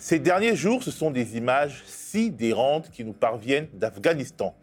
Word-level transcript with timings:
Ces 0.00 0.20
derniers 0.20 0.54
jours, 0.54 0.84
ce 0.84 0.92
sont 0.92 1.10
des 1.10 1.36
images 1.36 1.82
sidérantes 1.84 2.88
qui 2.92 3.04
nous 3.04 3.12
parviennent 3.12 3.66
d'Afghanistan. 3.74 4.54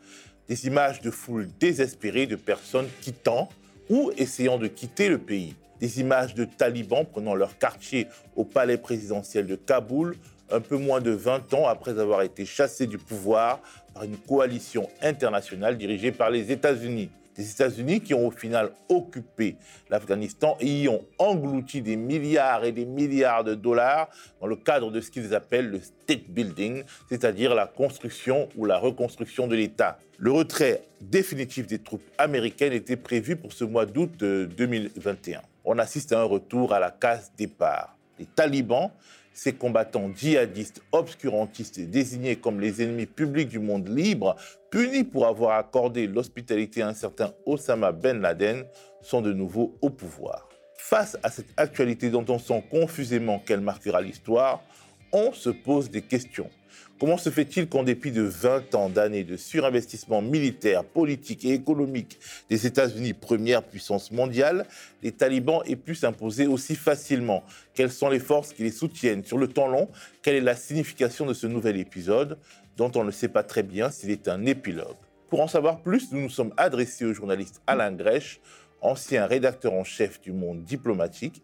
Des 0.48 0.66
images 0.66 1.02
de 1.02 1.12
foules 1.12 1.50
désespérées 1.60 2.26
de 2.26 2.38
personnes 2.38 2.88
quittant 3.02 3.50
ou 3.90 4.12
essayant 4.16 4.58
de 4.58 4.68
quitter 4.68 5.10
le 5.10 5.18
pays. 5.18 5.54
Des 5.82 6.00
images 6.00 6.36
de 6.36 6.46
talibans 6.46 7.06
prenant 7.06 7.36
leur 7.36 7.58
quartier 7.58 8.08
au 8.38 8.46
palais 8.46 8.78
présidentiel 8.78 9.46
de 9.46 9.58
Kaboul, 9.58 10.16
un 10.50 10.62
peu 10.62 10.78
moins 10.78 11.02
de 11.02 11.12
20 11.12 11.54
ans 11.54 11.68
après 11.68 12.00
avoir 12.00 12.22
été 12.22 12.46
chassés 12.46 12.88
du 12.88 12.98
pouvoir 12.98 13.60
par 13.94 14.04
une 14.04 14.16
coalition 14.16 14.90
internationale 15.02 15.78
dirigée 15.78 16.14
par 16.14 16.30
les 16.30 16.54
États-Unis 16.54 17.10
des 17.36 17.52
États-Unis 17.52 18.02
qui 18.02 18.14
ont 18.14 18.28
au 18.28 18.32
final 18.32 18.72
occupé 18.90 19.58
l'Afghanistan 19.90 20.58
et 20.60 20.84
y 20.84 20.88
ont 20.88 21.06
englouti 21.18 21.82
des 21.82 21.96
milliards 21.96 22.64
et 22.64 22.72
des 22.72 22.86
milliards 22.86 23.44
de 23.44 23.56
dollars 23.56 24.10
dans 24.40 24.48
le 24.48 24.56
cadre 24.56 24.92
de 24.92 25.02
ce 25.02 25.12
qu'ils 25.12 25.36
appellent 25.36 25.70
le 25.70 25.80
state 25.80 26.30
building, 26.30 26.84
c'est-à-dire 27.10 27.54
la 27.54 27.68
construction 27.68 28.50
ou 28.56 28.66
la 28.66 28.78
reconstruction 28.78 29.48
de 29.48 29.56
l'État. 29.56 30.00
Le 30.18 30.32
retrait 30.32 30.84
définitif 31.02 31.68
des 31.68 31.80
troupes 31.80 32.10
américaines 32.18 32.74
était 32.74 32.96
prévu 32.96 33.36
pour 33.36 33.52
ce 33.52 33.66
mois 33.66 33.86
d'août 33.86 34.12
2021. 34.18 35.42
On 35.66 35.78
assiste 35.78 36.14
à 36.14 36.22
un 36.22 36.24
retour 36.24 36.74
à 36.74 36.80
la 36.80 36.92
case 36.92 37.32
départ. 37.38 37.98
Les 38.18 38.26
talibans 38.26 38.92
ces 39.36 39.54
combattants 39.54 40.10
djihadistes 40.16 40.82
obscurantistes 40.94 41.82
désignés 41.82 42.38
comme 42.38 42.60
les 42.60 42.82
ennemis 42.82 43.06
publics 43.06 43.50
du 43.50 43.60
monde 43.60 43.88
libre, 43.88 44.36
punis 44.72 45.04
pour 45.04 45.28
avoir 45.28 45.58
accordé 45.58 46.08
l'hospitalité 46.08 46.82
à 46.82 46.88
un 46.88 46.94
certain 46.94 47.34
Osama 47.46 47.92
Ben 47.92 48.22
Laden, 48.22 48.66
sont 49.02 49.22
de 49.22 49.34
nouveau 49.34 49.78
au 49.82 49.90
pouvoir. 49.90 50.50
Face 50.78 51.18
à 51.22 51.30
cette 51.30 51.54
actualité 51.58 52.10
dont 52.10 52.26
on 52.30 52.40
sent 52.40 52.64
confusément 52.72 53.40
qu'elle 53.40 53.60
marquera 53.60 54.02
l'histoire, 54.02 54.64
on 55.12 55.34
se 55.34 55.50
pose 55.50 55.90
des 55.90 56.02
questions. 56.02 56.50
Comment 56.98 57.18
se 57.18 57.30
fait-il 57.30 57.68
qu'en 57.68 57.84
dépit 57.84 58.12
de 58.12 58.22
20 58.22 58.74
ans 58.74 58.88
d'années 58.88 59.26
de 59.26 59.36
surinvestissement 59.36 60.22
militaire, 60.22 60.86
politique 60.86 61.44
et 61.44 61.54
économique 61.54 62.18
des 62.50 62.66
États-Unis, 62.66 63.12
première 63.12 63.64
puissance 63.64 64.12
mondiale, 64.12 64.66
les 65.04 65.12
talibans 65.12 65.60
aient 65.66 65.76
pu 65.76 65.94
s'imposer 65.94 66.48
aussi 66.48 66.74
facilement? 66.74 67.44
Quelles 67.74 67.92
sont 67.92 68.08
les 68.08 68.20
forces 68.20 68.54
qui 68.54 68.64
les 68.64 68.72
soutiennent 68.72 69.26
Sur 69.26 69.38
le 69.38 69.50
temps 69.50 69.68
long, 69.68 69.90
quelle 70.22 70.36
est 70.36 70.42
la 70.42 70.56
signification 70.56 71.26
de 71.26 71.34
ce 71.34 71.48
nouvel 71.48 71.76
épisode? 71.78 72.38
Dont 72.78 72.92
on 72.96 73.04
ne 73.04 73.12
sait 73.12 73.28
pas 73.28 73.44
très 73.44 73.64
bien 73.64 73.90
s'il 73.90 74.12
est 74.12 74.30
un 74.30 74.46
épilogue. 74.46 74.96
Pour 75.30 75.42
en 75.42 75.50
savoir 75.50 75.82
plus, 75.82 76.14
nous 76.14 76.22
nous 76.22 76.30
sommes 76.30 76.54
adressés 76.56 77.04
au 77.04 77.14
journaliste 77.14 77.62
Alain 77.68 77.92
Grèche, 77.92 78.40
ancien 78.80 79.26
rédacteur 79.26 79.74
en 79.74 79.84
chef 79.84 80.22
du 80.22 80.32
Monde 80.32 80.64
diplomatique 80.64 81.42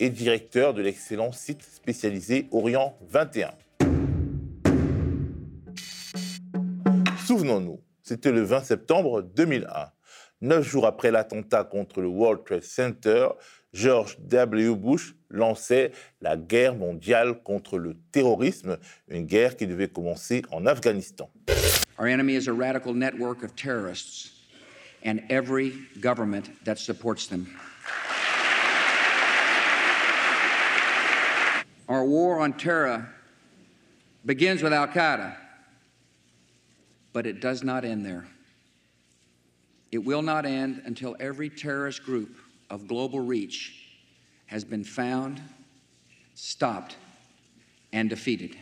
et 0.00 0.08
directeur 0.08 0.72
de 0.72 0.80
l'excellent 0.80 1.32
site 1.32 1.62
spécialisé 1.62 2.46
Orient 2.52 2.96
21. 3.10 3.50
C'était 8.02 8.32
le 8.32 8.42
20 8.42 8.60
septembre 8.60 9.22
2001. 9.22 9.90
Neuf 10.40 10.68
jours 10.68 10.86
après 10.86 11.10
l'attentat 11.10 11.64
contre 11.64 12.00
le 12.02 12.08
World 12.08 12.44
Trade 12.44 12.62
Center, 12.62 13.28
George 13.72 14.18
W. 14.20 14.74
Bush 14.76 15.14
lançait 15.30 15.92
la 16.20 16.36
guerre 16.36 16.74
mondiale 16.74 17.42
contre 17.42 17.78
le 17.78 17.96
terrorisme, 18.12 18.78
une 19.08 19.26
guerre 19.26 19.56
qui 19.56 19.66
devait 19.66 19.88
commencer 19.88 20.42
en 20.50 20.66
Afghanistan. 20.66 21.30
Our 21.98 22.06
enemy 22.06 22.34
is 22.34 22.48
a 22.48 22.52
radical 22.52 22.92
network 22.92 23.42
of 23.42 23.54
terrorists 23.56 24.32
and 25.04 25.20
every 25.30 25.72
government 26.00 26.50
that 26.64 26.76
supports 26.76 27.26
them. 27.26 27.46
Our 31.88 32.04
war 32.04 32.40
on 32.40 32.52
terror 32.54 33.06
begins 34.24 34.62
with 34.62 34.72
Al 34.72 34.88
Qaeda. 34.88 35.43
But 37.14 37.26
it 37.26 37.40
does 37.40 37.62
not 37.62 37.84
end 37.84 38.04
there. 38.04 38.26
It 39.92 40.04
will 40.04 40.22
not 40.22 40.44
end 40.44 40.82
until 40.84 41.16
every 41.20 41.48
terrorist 41.48 42.04
group 42.04 42.36
of 42.68 42.88
global 42.88 43.20
reach 43.20 43.72
has 44.46 44.64
been 44.64 44.82
found, 44.82 45.40
stopped, 46.34 46.96
and 47.92 48.10
defeated. 48.10 48.56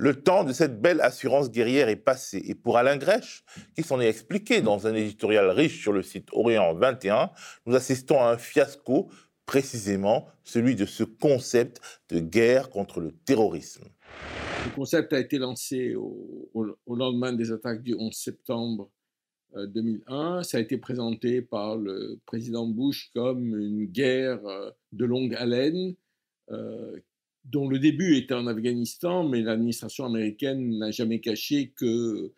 Le 0.00 0.14
temps 0.14 0.44
de 0.44 0.52
cette 0.54 0.80
belle 0.80 1.02
assurance 1.02 1.50
guerrière 1.50 1.88
est 1.88 1.96
passé. 1.96 2.42
Et 2.46 2.54
pour 2.54 2.78
Alain 2.78 2.96
Grèche, 2.96 3.44
qui 3.74 3.82
s'en 3.82 4.00
est 4.00 4.08
expliqué 4.08 4.62
dans 4.62 4.86
un 4.86 4.94
éditorial 4.94 5.50
riche 5.50 5.82
sur 5.82 5.92
le 5.92 6.02
site 6.02 6.28
Orient 6.32 6.72
21, 6.72 7.30
nous 7.66 7.74
assistons 7.74 8.22
à 8.22 8.30
un 8.30 8.38
fiasco, 8.38 9.10
précisément 9.44 10.28
celui 10.44 10.76
de 10.76 10.86
ce 10.86 11.04
concept 11.04 11.80
de 12.08 12.20
guerre 12.20 12.70
contre 12.70 13.00
le 13.00 13.12
terrorisme. 13.12 13.84
Le 14.64 14.74
concept 14.74 15.12
a 15.12 15.20
été 15.20 15.38
lancé 15.38 15.94
au, 15.94 16.76
lendemain 16.86 17.32
des 17.32 17.52
attaques 17.52 17.82
du 17.82 17.94
11 17.94 18.14
septembre 18.14 18.90
2001. 19.56 20.38
Euh, 20.38 20.42
Ça 20.42 20.58
a 20.58 20.60
été 20.60 20.76
présenté 20.78 21.42
par 21.42 21.76
le 21.76 22.18
président 22.26 22.66
Bush 22.66 23.10
comme 23.14 23.58
une 23.58 23.86
guerre 23.86 24.44
euh, 24.46 24.70
de 24.92 25.04
longue 25.04 25.34
haleine, 25.34 25.94
euh, 26.50 26.96
dont 27.44 27.68
le 27.68 27.78
début 27.78 28.16
était 28.16 28.34
en 28.34 28.46
Afghanistan, 28.46 29.26
mais 29.26 29.42
l'administration 29.42 30.04
américaine 30.04 30.78
n'a 30.78 30.90
jamais 30.90 31.20
caché 31.20 31.72
qu'elle 31.78 32.30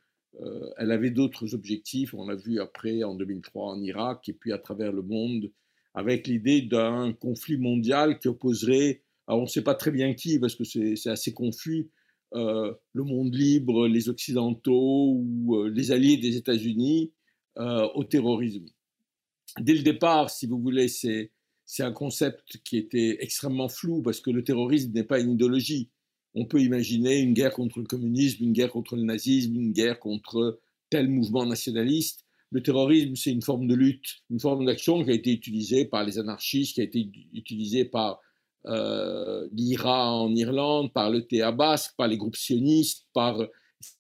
elle 0.76 0.92
avait 0.92 1.10
d'autres 1.10 1.54
objectifs. 1.54 2.14
On 2.14 2.28
l'a 2.28 2.37
vu 2.37 2.60
après 2.60 3.02
en 3.02 3.14
2003 3.14 3.72
en 3.72 3.82
Irak 3.82 4.28
et 4.28 4.32
puis 4.32 4.52
à 4.52 4.58
travers 4.58 4.92
le 4.92 5.02
monde, 5.02 5.50
avec 5.94 6.28
l'idée 6.28 6.62
d'un 6.62 7.12
conflit 7.12 7.56
mondial 7.56 8.19
qui 8.20 8.28
opposerait, 8.28 9.02
alors 9.30 9.42
on 9.42 9.44
ne 9.44 9.48
sait 9.48 9.62
pas 9.62 9.76
très 9.76 9.92
bien 9.92 10.12
qui 10.12 10.41
parce 10.41 10.56
que 10.56 10.64
c'est 10.64 11.08
assez 11.08 11.32
confus, 11.32 11.88
euh, 12.34 12.74
le 12.94 13.04
monde 13.04 13.32
libre, 13.32 13.86
les 13.86 14.08
Occidentaux 14.08 15.14
ou 15.20 15.54
euh, 15.54 15.70
les 15.70 15.92
alliés 15.92 16.16
des 16.16 16.36
États-Unis 16.36 17.12
euh, 17.58 17.86
au 17.94 18.02
terrorisme. 18.02 18.66
Dès 19.60 19.74
le 19.74 19.82
départ, 19.82 20.30
si 20.30 20.48
vous 20.48 20.58
voulez, 20.58 20.88
c'est, 20.88 21.30
un 21.78 21.92
concept 21.92 22.58
qui 22.64 22.76
était 22.76 23.19
extrêmement 23.20 23.69
flou 23.69 24.02
parce 24.02 24.20
que 24.20 24.32
le 24.32 24.42
terrorisme 24.42 24.90
n'est 24.94 25.04
pas 25.04 25.20
une 25.20 25.30
idéologie. 25.30 25.90
On 26.34 26.46
peut 26.46 26.60
imaginer 26.60 27.20
une 27.20 27.32
guerre 27.32 27.52
contre 27.52 27.78
le 27.78 27.86
communisme, 27.86 28.42
une 28.42 28.52
guerre 28.52 28.72
contre 28.72 28.96
le 28.96 29.02
nazisme, 29.02 29.54
une 29.54 29.70
guerre 29.70 30.00
contre 30.00 30.58
tel 30.90 31.08
mouvement 31.08 31.46
nationaliste. 31.46 32.26
Le 32.50 32.64
terrorisme, 32.64 33.14
c'est 33.14 33.30
une 33.30 33.42
forme 33.42 33.69
de 33.69 33.76
lutte, 33.76 34.24
une 34.28 34.40
forme 34.40 34.66
d'action 34.66 35.04
qui 35.04 35.10
a 35.10 35.14
été 35.14 35.30
utilisée 35.30 35.84
par 35.84 36.02
les 36.02 36.19
anarchistes, 36.19 36.74
qui 36.74 36.80
a 36.80 36.84
été 36.84 37.08
utilisée 37.32 37.84
par 37.84 38.20
euh, 38.66 39.48
l'IRA 39.53 40.12
en 40.12 40.34
Irlande, 40.34 40.93
par 40.93 41.10
le 41.10 41.22
Théa 41.22 41.53
basque, 41.53 41.94
par 41.97 42.09
les 42.09 42.16
groupes 42.16 42.37
sionistes, 42.37 43.06
par... 43.12 43.43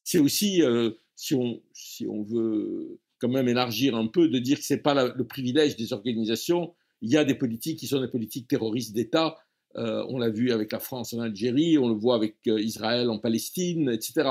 C'est 0.04 0.18
aussi, 0.18 0.62
euh, 0.62 0.90
si, 1.16 1.34
on, 1.34 2.22
veut 2.22 2.98
quand 3.18 3.28
même 3.28 3.48
élargir 3.48 3.96
un 3.96 4.06
peu, 4.06 4.28
de 4.28 4.38
dire 4.38 4.58
que 4.58 4.64
ce 4.64 4.74
n'est 4.74 4.80
pas 4.80 5.12
le 5.14 5.24
privilège 5.24 5.76
des 5.76 5.92
organisations. 5.92 6.74
Il 7.00 7.10
y 7.10 7.16
a 7.16 7.24
des 7.24 7.34
politiques 7.34 7.78
qui 7.78 7.86
sont 7.86 8.00
des 8.00 8.08
politiques 8.08 8.46
terroristes 8.46 8.94
d'État. 8.94 9.38
Euh, 9.76 10.04
on 10.08 10.18
l'a 10.18 10.28
vu 10.28 10.52
avec 10.52 10.72
la 10.72 10.80
France 10.80 11.14
en 11.14 11.20
Algérie, 11.20 11.78
on 11.78 11.88
le 11.88 11.94
voit 11.94 12.16
avec 12.16 12.36
Israël 12.44 13.08
en 13.08 13.18
Palestine, 13.18 13.88
etc. 13.88 14.28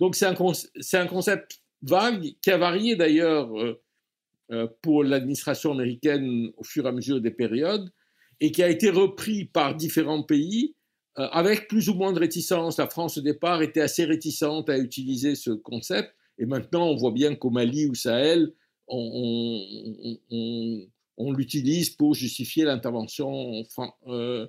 Donc 0.00 0.16
c'est 0.16 0.26
un, 0.26 0.34
concept 0.34 1.62
vague 1.82 2.34
qui 2.42 2.50
a 2.50 2.58
varié 2.58 2.96
d'ailleurs 2.96 3.50
pour 4.82 5.04
l'administration 5.04 5.72
américaine 5.72 6.50
au 6.56 6.64
fur 6.64 6.84
et 6.84 6.88
à 6.88 6.92
mesure 6.92 7.20
des 7.20 7.30
périodes 7.30 7.90
et 8.40 8.52
qui 8.52 8.62
a 8.62 8.68
été 8.68 8.90
repris 8.90 9.44
par 9.44 9.74
différents 9.74 10.22
pays 10.22 10.74
euh, 11.18 11.28
avec 11.32 11.68
plus 11.68 11.88
ou 11.88 11.94
moins 11.94 12.12
de 12.12 12.18
réticence. 12.18 12.78
La 12.78 12.86
France 12.86 13.18
au 13.18 13.20
départ 13.20 13.62
était 13.62 13.80
assez 13.80 14.04
réticente 14.04 14.70
à 14.70 14.78
utiliser 14.78 15.34
ce 15.34 15.50
concept 15.50 16.14
et 16.38 16.46
maintenant 16.46 16.88
on 16.88 16.96
voit 16.96 17.12
bien 17.12 17.34
qu'au 17.34 17.50
Mali 17.50 17.86
ou 17.86 17.94
Sahel, 17.94 18.52
on, 18.88 19.66
l'utilise 21.36 21.90
pour 21.90 22.14
justifier 22.14 22.64
l'intervention 22.64 23.62
euh, 24.08 24.46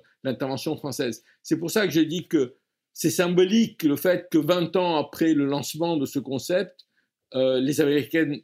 française. 0.76 1.22
C'est 1.42 1.58
pour 1.58 1.70
ça 1.70 1.86
que 1.86 1.92
je 1.92 2.00
dis 2.00 2.26
que 2.26 2.56
c'est 2.92 3.10
symbolique 3.10 3.82
le 3.82 3.96
fait 3.96 4.26
que 4.30 4.38
20 4.38 4.76
ans 4.76 4.96
après 4.96 5.34
le 5.34 5.46
lancement 5.46 5.96
de 5.96 6.06
ce 6.06 6.18
concept, 6.18 6.86
euh, 7.34 7.60
les 7.60 7.80
Américaines 7.80 8.40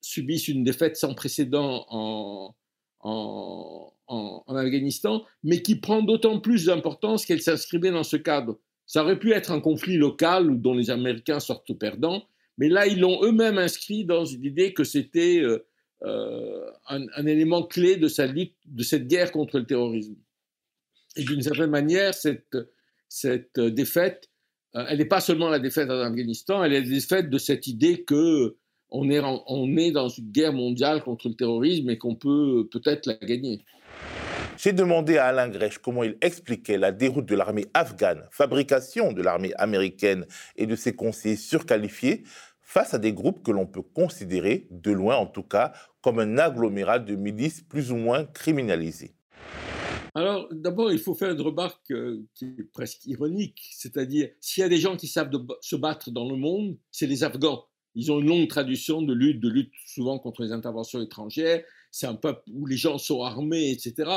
subissent 0.00 0.48
une 0.48 0.64
défaite 0.64 0.96
sans 0.96 1.14
précédent 1.14 1.86
en, 1.88 2.54
en, 3.00 3.92
Afghanistan, 4.48 5.24
mais 5.44 5.62
qui 5.62 5.76
prend 5.76 6.02
d'autant 6.02 6.40
plus 6.40 6.66
d'importance 6.66 7.26
qu'elle 7.26 7.42
s'inscrivait 7.42 7.90
dans 7.90 8.02
ce 8.02 8.16
cadre. 8.16 8.58
Ça 8.86 9.02
aurait 9.02 9.18
pu 9.18 9.32
être 9.32 9.52
un 9.52 9.60
conflit 9.60 9.96
local 9.96 10.60
dont 10.60 10.74
les 10.74 10.90
Américains 10.90 11.40
sortent 11.40 11.74
perdants, 11.74 12.24
mais 12.56 12.68
là, 12.68 12.86
ils 12.86 12.98
l'ont 12.98 13.22
eux-mêmes 13.22 13.58
inscrit 13.58 14.04
dans 14.04 14.24
une 14.24 14.44
idée 14.44 14.72
que 14.72 14.84
c'était 14.84 15.40
euh, 15.40 15.64
euh, 16.02 16.70
un, 16.88 17.26
élément 17.26 17.62
clé 17.62 17.96
de, 17.96 18.08
cette 18.08 19.06
guerre 19.06 19.30
contre 19.30 19.58
le 19.58 19.66
terrorisme. 19.66 20.16
Et 21.16 21.24
d'une 21.24 21.42
certaine 21.42 21.70
manière, 21.70 22.14
cette, 22.14 22.56
cette 23.08 23.60
défaite, 23.60 24.28
euh, 24.74 24.84
elle 24.88 24.98
n'est 24.98 25.04
pas 25.04 25.20
seulement 25.20 25.50
la 25.50 25.58
défaite 25.58 25.90
en 25.90 26.00
Afghanistan, 26.00 26.64
elle 26.64 26.72
est 26.72 26.80
la 26.80 26.88
défaite 26.88 27.30
de 27.30 27.38
cette 27.38 27.66
idée 27.66 28.04
que 28.04 28.56
on 28.90 29.10
est, 29.10 29.20
on 29.22 29.76
est 29.76 29.90
dans 29.90 30.08
une 30.08 30.30
guerre 30.30 30.52
mondiale 30.52 31.02
contre 31.02 31.28
le 31.28 31.34
terrorisme 31.34 31.90
et 31.90 31.98
qu'on 31.98 32.14
peut 32.14 32.68
peut-être 32.70 33.06
la 33.06 33.14
gagner. 33.14 33.64
J'ai 34.56 34.72
demandé 34.72 35.18
à 35.18 35.26
Alain 35.26 35.48
Grèche 35.48 35.78
comment 35.78 36.02
il 36.02 36.16
expliquait 36.20 36.78
la 36.78 36.90
déroute 36.90 37.26
de 37.26 37.36
l'armée 37.36 37.66
afghane, 37.74 38.26
fabrication 38.32 39.12
de 39.12 39.22
l'armée 39.22 39.52
américaine 39.56 40.26
et 40.56 40.66
de 40.66 40.74
ses 40.74 40.96
conseillers 40.96 41.36
surqualifiés 41.36 42.24
face 42.60 42.92
à 42.92 42.98
des 42.98 43.12
groupes 43.12 43.44
que 43.44 43.52
l'on 43.52 43.66
peut 43.66 43.82
considérer, 43.82 44.66
de 44.70 44.90
loin 44.90 45.16
en 45.16 45.26
tout 45.26 45.44
cas, 45.44 45.72
comme 46.02 46.18
un 46.18 46.38
agglomérat 46.38 46.98
de 46.98 47.14
milices 47.14 47.62
plus 47.62 47.92
ou 47.92 47.96
moins 47.96 48.24
criminalisées. 48.24 49.14
Alors, 50.14 50.48
d'abord, 50.50 50.90
il 50.90 50.98
faut 50.98 51.14
faire 51.14 51.30
une 51.30 51.40
remarque 51.40 51.92
euh, 51.92 52.24
qui 52.34 52.46
est 52.46 52.72
presque 52.72 53.06
ironique, 53.06 53.70
c'est-à-dire, 53.72 54.30
s'il 54.40 54.62
y 54.62 54.64
a 54.64 54.68
des 54.68 54.78
gens 54.78 54.96
qui 54.96 55.06
savent 55.06 55.30
se 55.60 55.76
battre 55.76 56.10
dans 56.10 56.28
le 56.28 56.36
monde, 56.36 56.76
c'est 56.90 57.06
les 57.06 57.22
Afghans. 57.22 57.64
Ils 57.94 58.12
ont 58.12 58.20
une 58.20 58.28
longue 58.28 58.48
tradition 58.48 59.02
de 59.02 59.12
lutte, 59.12 59.40
de 59.40 59.48
lutte 59.48 59.72
souvent 59.86 60.18
contre 60.18 60.42
les 60.42 60.52
interventions 60.52 61.02
étrangères. 61.02 61.64
C'est 61.90 62.06
un 62.06 62.14
peuple 62.14 62.42
où 62.52 62.66
les 62.66 62.76
gens 62.76 62.98
sont 62.98 63.22
armés, 63.22 63.70
etc. 63.70 64.10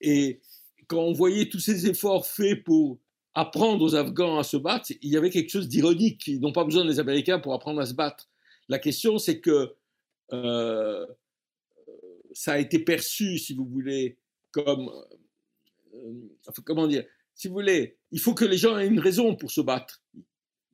Et 0.00 0.40
quand 0.86 1.00
on 1.00 1.12
voyait 1.12 1.48
tous 1.48 1.60
ces 1.60 1.88
efforts 1.88 2.26
faits 2.26 2.62
pour 2.62 2.98
apprendre 3.34 3.82
aux 3.84 3.94
Afghans 3.94 4.38
à 4.38 4.44
se 4.44 4.56
battre, 4.56 4.92
il 5.02 5.10
y 5.10 5.16
avait 5.16 5.30
quelque 5.30 5.50
chose 5.50 5.68
d'ironique. 5.68 6.26
Ils 6.26 6.40
n'ont 6.40 6.52
pas 6.52 6.64
besoin 6.64 6.84
des 6.84 7.00
Américains 7.00 7.38
pour 7.38 7.54
apprendre 7.54 7.80
à 7.80 7.86
se 7.86 7.94
battre. 7.94 8.28
La 8.68 8.78
question, 8.78 9.18
c'est 9.18 9.40
que 9.40 9.74
euh, 10.32 11.06
ça 12.32 12.54
a 12.54 12.58
été 12.58 12.78
perçu, 12.78 13.38
si 13.38 13.54
vous 13.54 13.66
voulez, 13.66 14.18
comme 14.52 14.90
euh, 15.94 16.52
comment 16.64 16.86
dire, 16.86 17.04
si 17.34 17.48
vous 17.48 17.54
voulez, 17.54 17.98
il 18.10 18.20
faut 18.20 18.34
que 18.34 18.44
les 18.44 18.56
gens 18.56 18.78
aient 18.78 18.86
une 18.86 19.00
raison 19.00 19.36
pour 19.36 19.50
se 19.50 19.60
battre. 19.60 20.02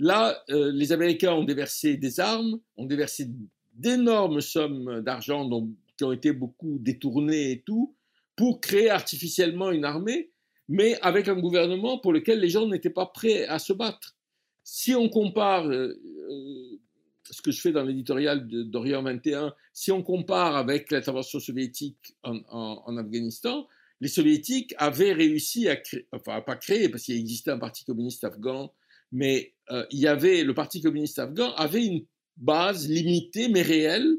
Là, 0.02 0.42
euh, 0.50 0.72
les 0.72 0.90
Américains 0.90 1.32
ont 1.32 1.44
déversé 1.44 1.96
des 1.96 2.18
armes, 2.18 2.58
ont 2.76 2.86
déversé 2.86 3.30
d'énormes 3.72 4.40
sommes 4.40 5.00
d'argent 5.00 5.48
qui 5.96 6.02
ont 6.02 6.10
été 6.10 6.32
beaucoup 6.32 6.78
détournées 6.80 7.52
et 7.52 7.62
tout, 7.62 7.94
pour 8.34 8.60
créer 8.60 8.90
artificiellement 8.90 9.70
une 9.70 9.84
armée, 9.84 10.32
mais 10.68 10.98
avec 11.02 11.28
un 11.28 11.36
gouvernement 11.36 11.98
pour 11.98 12.12
lequel 12.12 12.40
les 12.40 12.48
gens 12.48 12.66
n'étaient 12.66 12.90
pas 12.90 13.06
prêts 13.06 13.44
à 13.46 13.60
se 13.60 13.72
battre. 13.72 14.16
Si 14.64 14.92
on 14.92 15.08
compare, 15.08 15.68
euh, 15.68 15.96
ce 17.30 17.40
que 17.40 17.52
je 17.52 17.60
fais 17.60 17.70
dans 17.70 17.84
l'éditorial 17.84 18.48
d'Orient 18.48 19.04
21, 19.04 19.54
si 19.72 19.92
on 19.92 20.02
compare 20.02 20.56
avec 20.56 20.90
l'intervention 20.90 21.38
soviétique 21.38 22.16
en 22.24 22.96
Afghanistan, 22.96 23.68
les 24.00 24.08
soviétiques 24.08 24.74
avaient 24.78 25.12
réussi 25.12 25.68
à 25.68 25.76
créer, 25.76 26.08
enfin 26.10 26.40
pas 26.40 26.56
créer, 26.56 26.88
parce 26.88 27.04
qu'il 27.04 27.16
existait 27.16 27.52
un 27.52 27.58
parti 27.58 27.84
communiste 27.84 28.24
afghan, 28.24 28.72
mais 29.12 29.54
euh, 29.70 29.86
il 29.90 30.00
y 30.00 30.08
avait, 30.08 30.42
le 30.42 30.54
parti 30.54 30.80
communiste 30.80 31.18
afghan 31.18 31.52
avait 31.54 31.84
une 31.84 32.04
base 32.36 32.88
limitée 32.88 33.48
mais 33.48 33.62
réelle 33.62 34.16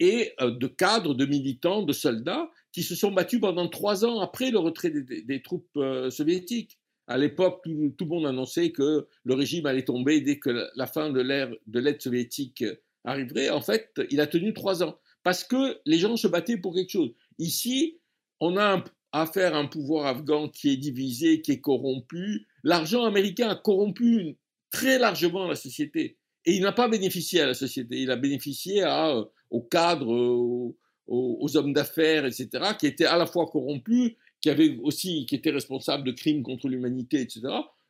et 0.00 0.32
euh, 0.40 0.50
de 0.50 0.66
cadres, 0.66 1.14
de 1.14 1.26
militants, 1.26 1.82
de 1.82 1.92
soldats 1.92 2.48
qui 2.72 2.82
se 2.82 2.94
sont 2.94 3.10
battus 3.10 3.40
pendant 3.40 3.68
trois 3.68 4.04
ans 4.04 4.20
après 4.20 4.50
le 4.50 4.58
retrait 4.58 4.92
des, 4.92 5.42
troupes 5.42 5.68
euh, 5.76 6.10
soviétiques. 6.10 6.78
À 7.06 7.16
l'époque, 7.16 7.62
tout, 7.64 8.04
le 8.04 8.06
monde 8.06 8.26
annonçait 8.26 8.70
que 8.70 9.08
le 9.24 9.34
régime 9.34 9.66
allait 9.66 9.84
tomber 9.84 10.20
dès 10.20 10.38
que 10.38 10.68
la 10.74 10.86
fin 10.86 11.10
de 11.10 11.20
l'ère 11.20 11.50
de 11.66 11.80
l'aide 11.80 12.02
soviétique 12.02 12.62
arriverait. 13.04 13.48
En 13.48 13.62
fait, 13.62 13.90
il 14.10 14.20
a 14.20 14.26
tenu 14.26 14.52
trois 14.52 14.82
ans 14.82 14.98
parce 15.22 15.42
que 15.42 15.78
les 15.86 15.98
gens 15.98 16.16
se 16.16 16.28
battaient 16.28 16.58
pour 16.58 16.74
quelque 16.74 16.90
chose. 16.90 17.10
Ici, 17.38 17.98
on 18.40 18.56
a 18.58 18.74
un, 18.74 18.84
à 19.12 19.26
un 19.56 19.66
pouvoir 19.66 20.06
afghan 20.06 20.48
qui 20.48 20.70
est 20.70 20.76
divisé, 20.76 21.40
qui 21.40 21.52
est 21.52 21.60
corrompu. 21.60 22.46
L'argent 22.64 23.04
américain 23.04 23.48
a 23.48 23.56
corrompu 23.56 24.36
très 24.70 24.98
largement 24.98 25.46
la 25.46 25.54
société. 25.54 26.16
Et 26.44 26.52
il 26.52 26.62
n'a 26.62 26.72
pas 26.72 26.88
bénéficié 26.88 27.40
à 27.40 27.46
la 27.46 27.54
société, 27.54 27.96
il 27.96 28.10
a 28.10 28.16
bénéficié 28.16 28.82
euh, 28.84 29.22
aux 29.50 29.62
cadres, 29.62 30.74
aux, 31.06 31.56
hommes 31.56 31.72
d'affaires, 31.72 32.24
etc., 32.26 32.48
qui 32.78 32.86
étaient 32.86 33.06
à 33.06 33.16
la 33.16 33.26
fois 33.26 33.46
corrompus, 33.46 34.12
qui, 34.40 34.50
avaient 34.50 34.78
aussi, 34.82 35.26
qui 35.26 35.34
étaient 35.34 35.50
responsables 35.50 36.04
de 36.04 36.12
crimes 36.12 36.42
contre 36.42 36.68
l'humanité, 36.68 37.20
etc. 37.20 37.42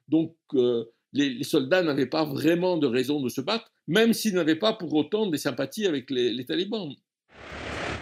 Donc 0.08 0.34
euh, 0.54 0.84
les, 1.12 1.42
soldats 1.44 1.82
n'avaient 1.82 2.06
pas 2.06 2.24
vraiment 2.24 2.78
de 2.78 2.86
raison 2.86 3.20
de 3.20 3.28
se 3.28 3.40
battre, 3.40 3.70
même 3.86 4.12
s'ils 4.12 4.34
n'avaient 4.34 4.56
pas 4.56 4.72
pour 4.72 4.92
autant 4.94 5.26
des 5.26 5.38
sympathies 5.38 5.86
avec 5.86 6.10
les 6.10 6.44
talibans. 6.44 6.94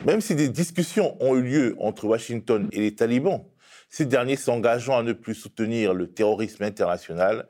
Même 0.05 0.21
si 0.21 0.37
des 0.37 0.49
discussions 0.49 1.17
ont 1.21 1.37
eu 1.37 1.43
lieu 1.43 1.77
entre 1.81 2.05
Washington 2.05 2.69
et 2.71 2.81
les 2.81 2.95
talibans, 2.95 3.45
ces 3.89 4.07
derniers 4.07 4.37
s'engageant 4.37 4.99
à 4.99 5.03
ne 5.03 5.13
plus 5.13 5.35
soutenir 5.35 5.95
le 5.95 6.13
terrorisme 6.13 6.65
international, 6.65 7.49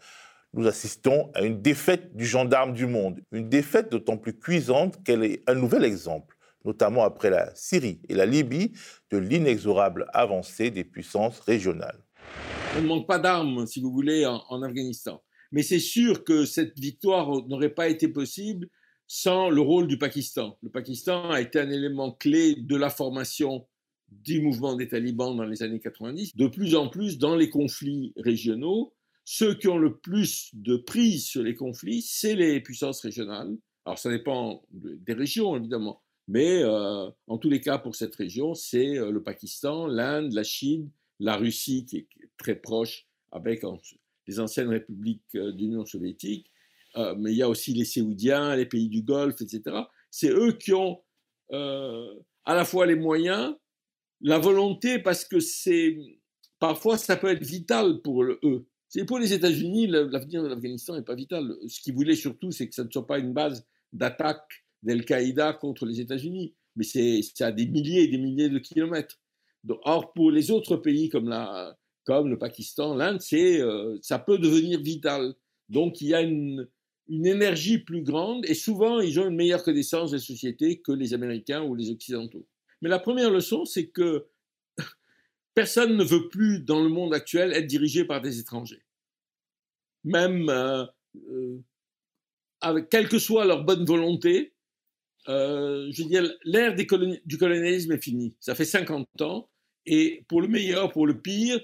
nous 0.53 0.67
assistons 0.67 1.31
à 1.35 1.43
une 1.43 1.61
défaite 1.61 2.17
du 2.17 2.25
gendarme 2.25 2.73
du 2.73 2.87
monde, 2.87 3.21
une 3.33 3.49
défaite 3.49 3.91
d'autant 3.91 4.17
plus 4.17 4.39
cuisante 4.39 5.03
qu'elle 5.05 5.25
est 5.25 5.43
un 5.49 5.55
nouvel 5.55 5.85
exemple, 5.85 6.37
notamment 6.65 7.05
après 7.05 7.31
la 7.31 7.55
Syrie 7.55 8.01
et 8.09 8.15
la 8.15 8.27
Libye, 8.27 8.73
de 9.11 9.19
l'inexorable 9.19 10.07
avancée 10.13 10.71
des 10.71 10.85
puissances 10.85 11.41
régionales. 11.41 12.03
On 12.77 12.83
ne 12.83 12.87
manque 12.87 13.07
pas 13.07 13.19
d'armes, 13.19 13.67
si 13.67 13.81
vous 13.81 13.93
voulez, 13.93 14.27
en, 14.27 14.43
en 14.49 14.63
Afghanistan. 14.63 15.23
Mais 15.53 15.63
c'est 15.63 15.79
sûr 15.79 16.25
que 16.25 16.45
cette 16.45 16.79
victoire 16.79 17.29
n'aurait 17.49 17.75
pas 17.75 17.89
été 17.89 18.09
possible 18.09 18.69
sans 19.07 19.49
le 19.51 19.61
rôle 19.61 19.87
du 19.87 19.99
Pakistan. 19.99 20.59
Le 20.63 20.71
Pakistan 20.71 21.31
a 21.31 21.41
été 21.41 21.61
un 21.61 21.71
élément 21.71 22.13
clé 22.13 22.57
de 22.57 22.77
la 22.77 22.91
formation 22.91 23.67
du 24.11 24.41
mouvement 24.41 24.75
des 24.75 24.89
talibans 24.89 25.37
dans 25.37 25.45
les 25.45 25.63
années 25.63 25.81
90. 25.81 26.37
De 26.37 26.47
plus 26.47 26.75
en 26.75 26.89
plus, 26.89 27.19
dans 27.19 27.37
les 27.37 27.51
conflits 27.51 28.13
régionaux, 28.17 28.93
ceux 29.25 29.55
qui 29.55 29.69
ont 29.69 29.79
le 29.79 29.97
plus 29.97 30.51
de 30.55 30.77
prise 30.77 31.27
sur 31.27 31.43
les 31.43 31.55
conflits, 31.55 32.03
c'est 32.03 32.37
les 32.37 32.61
puissances 32.61 33.01
régionales. 33.01 33.57
Alors 33.85 33.99
ça 33.99 34.11
dépend 34.11 34.63
des 34.71 35.13
régions, 35.13 35.57
évidemment. 35.57 36.01
Mais 36.29 36.63
euh, 36.63 37.09
en 37.29 37.39
tous 37.39 37.51
les 37.51 37.61
cas, 37.61 37.79
pour 37.79 37.95
cette 37.95 38.15
région, 38.15 38.55
c'est 38.55 38.99
euh, 38.99 39.11
le 39.11 39.23
Pakistan, 39.23 39.87
l'Inde, 39.87 40.33
la 40.33 40.43
Chine, 40.43 40.91
la 41.21 41.37
Russie, 41.37 41.87
qui 41.87 41.99
est 41.99 42.09
très 42.37 42.57
proche 42.57 43.07
avec 43.31 43.63
les 44.27 44.41
anciennes 44.41 44.69
républiques 44.69 45.23
euh, 45.35 45.53
d'Union 45.53 45.85
soviétique, 45.85 46.51
mais 47.19 47.33
il 47.33 47.37
y 47.37 47.43
a 47.43 47.49
aussi 47.51 47.75
les 47.75 47.85
Séoudiens, 47.85 48.57
les 48.57 48.65
pays 48.65 48.89
du 48.89 49.03
Golfe, 49.03 49.43
etc. 49.43 49.83
C'est 50.11 50.31
eux 50.31 50.53
qui 50.53 50.73
ont 50.73 51.03
à 51.51 52.55
la 52.55 52.65
fois 52.65 52.87
les 52.87 52.95
moyens, 52.95 53.55
la 54.21 54.39
volonté, 54.39 54.99
parce 54.99 55.25
que 55.25 55.41
c'est 55.41 55.97
parfois 56.59 56.99
ça 56.99 57.17
peut 57.17 57.29
être 57.29 57.45
vital 57.45 58.01
pour 58.03 58.23
eux. 58.25 58.67
C'est 58.89 59.05
pour 59.05 59.19
les 59.19 59.33
États-Unis, 59.33 59.89
l'avenir 59.89 60.43
de 60.43 60.49
l'Afghanistan 60.49 60.95
n'est 60.95 61.03
pas 61.03 61.15
vital. 61.15 61.57
Ce 61.69 61.81
qu'ils 61.81 61.95
voulaient 61.95 62.15
surtout, 62.15 62.53
c'est 62.53 62.69
que 62.69 62.75
ça 62.75 62.85
ne 62.85 62.91
soit 62.91 63.07
pas 63.07 63.19
une 63.19 63.33
base 63.33 63.67
d'attaque 63.93 64.65
d'Al-Qaïda 64.83 65.55
contre 65.55 65.87
les 65.87 66.01
États-Unis, 66.01 66.55
mais 66.77 66.85
c'est 66.85 67.23
à 67.41 67.53
des 67.53 67.67
milliers 67.67 68.05
et 68.05 68.09
des 68.09 68.19
milliers 68.19 68.49
de 68.49 68.59
kilomètres. 68.59 69.21
or, 69.69 70.13
pour 70.13 70.31
les 70.31 70.51
autres 70.51 70.77
pays 70.77 71.09
comme, 71.09 71.29
le 71.29 72.37
Pakistan, 72.39 72.95
l'Inde, 72.95 73.21
euh, 73.33 73.99
ça 74.01 74.19
peut 74.19 74.39
devenir 74.39 74.81
vital. 74.81 75.35
Donc, 75.69 76.01
il 76.01 76.09
y 76.09 76.15
a 76.15 76.23
une, 76.23 76.69
une 77.09 77.27
énergie 77.27 77.79
plus 77.79 78.03
grande 78.03 78.45
et 78.47 78.55
souvent 78.55 79.01
ils 79.01 79.19
ont 79.21 79.29
une 79.29 79.37
meilleure 79.37 79.63
connaissance 79.63 80.13
des 80.13 80.19
sociétés 80.19 80.81
que 80.81 80.93
les 80.93 81.15
Américains 81.15 81.63
ou 81.63 81.75
les 81.75 81.91
Occidentaux. 81.91 82.47
Mais 82.83 82.89
la 82.89 82.99
première 82.99 83.31
leçon, 83.31 83.65
c'est 83.65 83.89
que 83.89 84.27
personne 85.55 85.97
ne 85.97 86.05
veut 86.05 86.29
plus 86.29 86.61
dans 86.61 86.83
le 86.83 86.89
monde 86.89 87.15
actuel 87.15 87.53
être 87.53 87.67
dirigé 87.67 88.05
par 88.05 88.21
des 88.21 88.39
étrangers. 88.41 88.85
Même 90.05 90.49
euh, 90.49 90.85
euh, 91.31 92.83
quelle 92.91 93.09
que 93.09 93.19
soit 93.19 93.45
leur 93.45 93.65
bonne 93.65 93.85
volonté, 93.85 94.55
euh, 95.29 95.91
je 95.93 96.05
veux 96.05 96.39
l'ère 96.45 96.75
du 96.75 96.87
colonialisme 96.87 97.93
est 97.93 98.03
finie. 98.03 98.37
Ça 98.41 98.55
fait 98.55 98.65
50 98.65 99.23
ans 99.23 99.49
et 99.85 100.25
pour 100.29 100.41
le 100.41 100.49
meilleur, 100.49 100.93
pour 100.93 101.07
le 101.07 101.21
pire, 101.21 101.61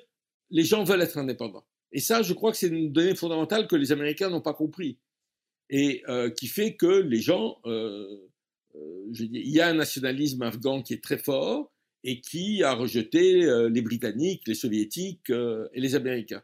les 0.50 0.64
gens 0.64 0.84
veulent 0.84 1.02
être 1.02 1.18
indépendants. 1.18 1.64
Et 1.92 2.00
ça, 2.00 2.22
je 2.22 2.32
crois 2.32 2.50
que 2.50 2.56
c'est 2.56 2.68
une 2.68 2.92
donnée 2.92 3.14
fondamentale 3.14 3.66
que 3.66 3.76
les 3.76 3.92
Américains 3.92 4.30
n'ont 4.30 4.40
pas 4.40 4.54
compris 4.54 4.98
et 5.70 6.02
euh, 6.08 6.30
qui 6.30 6.48
fait 6.48 6.74
que 6.74 6.86
les 6.86 7.20
gens, 7.20 7.58
je 9.12 9.24
dis, 9.24 9.40
il 9.44 9.50
y 9.50 9.60
a 9.60 9.68
un 9.68 9.74
nationalisme 9.74 10.42
afghan 10.42 10.82
qui 10.82 10.94
est 10.94 11.02
très 11.02 11.18
fort 11.18 11.72
et 12.04 12.20
qui 12.20 12.62
a 12.62 12.72
rejeté 12.72 13.46
les 13.68 13.82
Britanniques, 13.82 14.42
les 14.46 14.54
Soviétiques 14.54 15.30
et 15.30 15.80
les 15.80 15.94
Américains. 15.94 16.42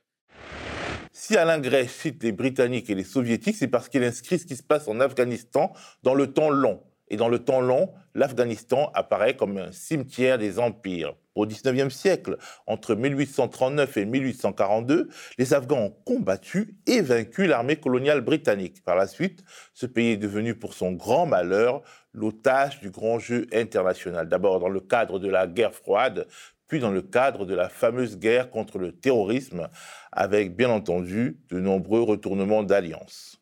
Si 1.13 1.37
Alain 1.37 1.59
Gray 1.59 1.89
cite 1.89 2.23
les 2.23 2.33
Britanniques 2.33 2.91
et 2.91 2.95
les 2.95 3.03
Soviétiques, 3.03 3.57
c'est 3.57 3.67
parce 3.67 3.89
qu'il 3.89 4.05
inscrit 4.05 4.39
ce 4.39 4.47
qui 4.47 4.55
se 4.55 4.63
passe 4.63 4.87
en 4.87 5.01
Afghanistan 5.01 5.73
dans 6.05 6.15
le 6.15 6.33
temps 6.33 6.51
long. 6.51 6.81
Et 7.11 7.17
dans 7.17 7.29
le 7.29 7.39
temps 7.39 7.61
long, 7.61 7.91
l'Afghanistan 8.15 8.91
apparaît 8.95 9.35
comme 9.35 9.57
un 9.57 9.73
cimetière 9.73 10.39
des 10.39 10.59
empires. 10.59 11.15
Au 11.35 11.47
XIXe 11.47 11.95
siècle, 11.95 12.37
entre 12.67 12.95
1839 12.95 13.97
et 13.97 14.05
1842, 14.05 15.09
les 15.39 15.55
Afghans 15.55 15.87
ont 15.87 15.97
combattu 16.05 16.77
et 16.87 17.01
vaincu 17.01 17.47
l'armée 17.47 17.77
coloniale 17.77 18.21
britannique. 18.21 18.85
Par 18.85 18.95
la 18.95 19.07
suite, 19.07 19.43
ce 19.73 19.87
pays 19.87 20.13
est 20.13 20.17
devenu 20.19 20.55
pour 20.55 20.75
son 20.75 20.93
grand 20.93 21.27
malheur 21.27 21.83
l'otage 22.19 22.81
du 22.81 22.91
grand 22.91 23.19
jeu 23.19 23.47
international. 23.53 24.29
D'abord 24.29 24.61
dans 24.61 24.69
le 24.69 24.81
cadre 24.81 25.19
de 25.19 25.29
la 25.29 25.47
guerre 25.47 25.75
froide, 25.75 26.27
puis 26.67 26.81
dans 26.81 26.91
le 26.91 27.03
cadre 27.03 27.47
de 27.47 27.55
la 27.55 27.69
fameuse 27.69 28.19
guerre 28.19 28.51
contre 28.51 28.79
le 28.79 28.93
terrorisme, 28.93 29.69
avec 30.13 30.57
bien 30.57 30.71
entendu 30.71 31.41
de 31.51 31.59
nombreux 31.59 32.03
retournements 32.03 32.63
d'alliances. 32.63 33.41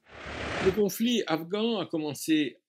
Le 0.65 0.71
conflit 0.71 1.23
afghan 1.27 1.79
a 1.79 1.87
commencé. 1.87 2.61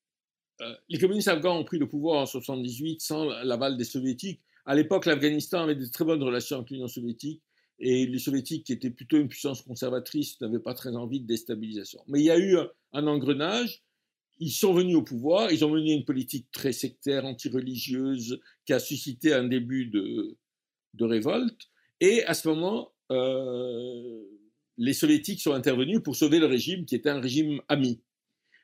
Euh, 0.61 0.73
les 0.89 0.97
communistes 0.97 1.27
afghans 1.27 1.59
ont 1.59 1.63
pris 1.63 1.77
le 1.77 1.87
pouvoir 1.87 2.21
en 2.21 2.25
78 2.25 3.01
sans 3.01 3.25
l'aval 3.43 3.77
des 3.77 3.83
soviétiques 3.83 4.41
À 4.65 4.73
l'époque, 4.73 5.05
l'Afghanistan 5.05 5.63
avait 5.63 5.75
de 5.75 5.85
très 5.85 6.03
bonnes 6.03 6.23
relations 6.23 6.57
avec 6.57 6.71
l'Union 6.71 6.87
soviétique 6.87 7.43
et 7.79 8.07
les 8.07 8.19
soviétiques, 8.19 8.65
qui 8.65 8.73
étaient 8.73 8.89
plutôt 8.89 9.17
une 9.17 9.27
puissance 9.27 9.61
conservatrice, 9.61 10.39
n'avaient 10.41 10.59
pas 10.59 10.73
très 10.73 10.95
envie 10.95 11.21
de 11.21 11.27
déstabilisation. 11.27 12.03
Mais 12.07 12.19
il 12.19 12.25
y 12.25 12.31
a 12.31 12.37
eu 12.37 12.57
un, 12.93 13.07
engrenage. 13.07 13.83
Ils 14.39 14.51
sont 14.51 14.73
venus 14.73 14.95
au 14.95 15.01
pouvoir, 15.01 15.51
ils 15.51 15.65
ont 15.65 15.69
mené 15.69 15.93
une 15.93 16.05
politique 16.05 16.47
très 16.51 16.71
sectaire, 16.71 17.25
anti-religieuse, 17.25 18.39
qui 18.65 18.73
a 18.73 18.79
suscité 18.79 19.33
un 19.33 19.45
début 19.45 19.87
de, 19.87 20.37
révolte. 20.99 21.69
Et 21.99 22.23
à 22.25 22.33
ce 22.33 22.47
moment, 22.47 22.91
euh, 23.11 24.23
les 24.77 24.93
soviétiques 24.93 25.41
sont 25.41 25.53
intervenus 25.53 26.01
pour 26.03 26.15
sauver 26.15 26.39
le 26.39 26.45
régime, 26.45 26.85
qui 26.85 26.95
était 26.95 27.09
un 27.09 27.21
régime 27.21 27.61
ami. 27.67 28.01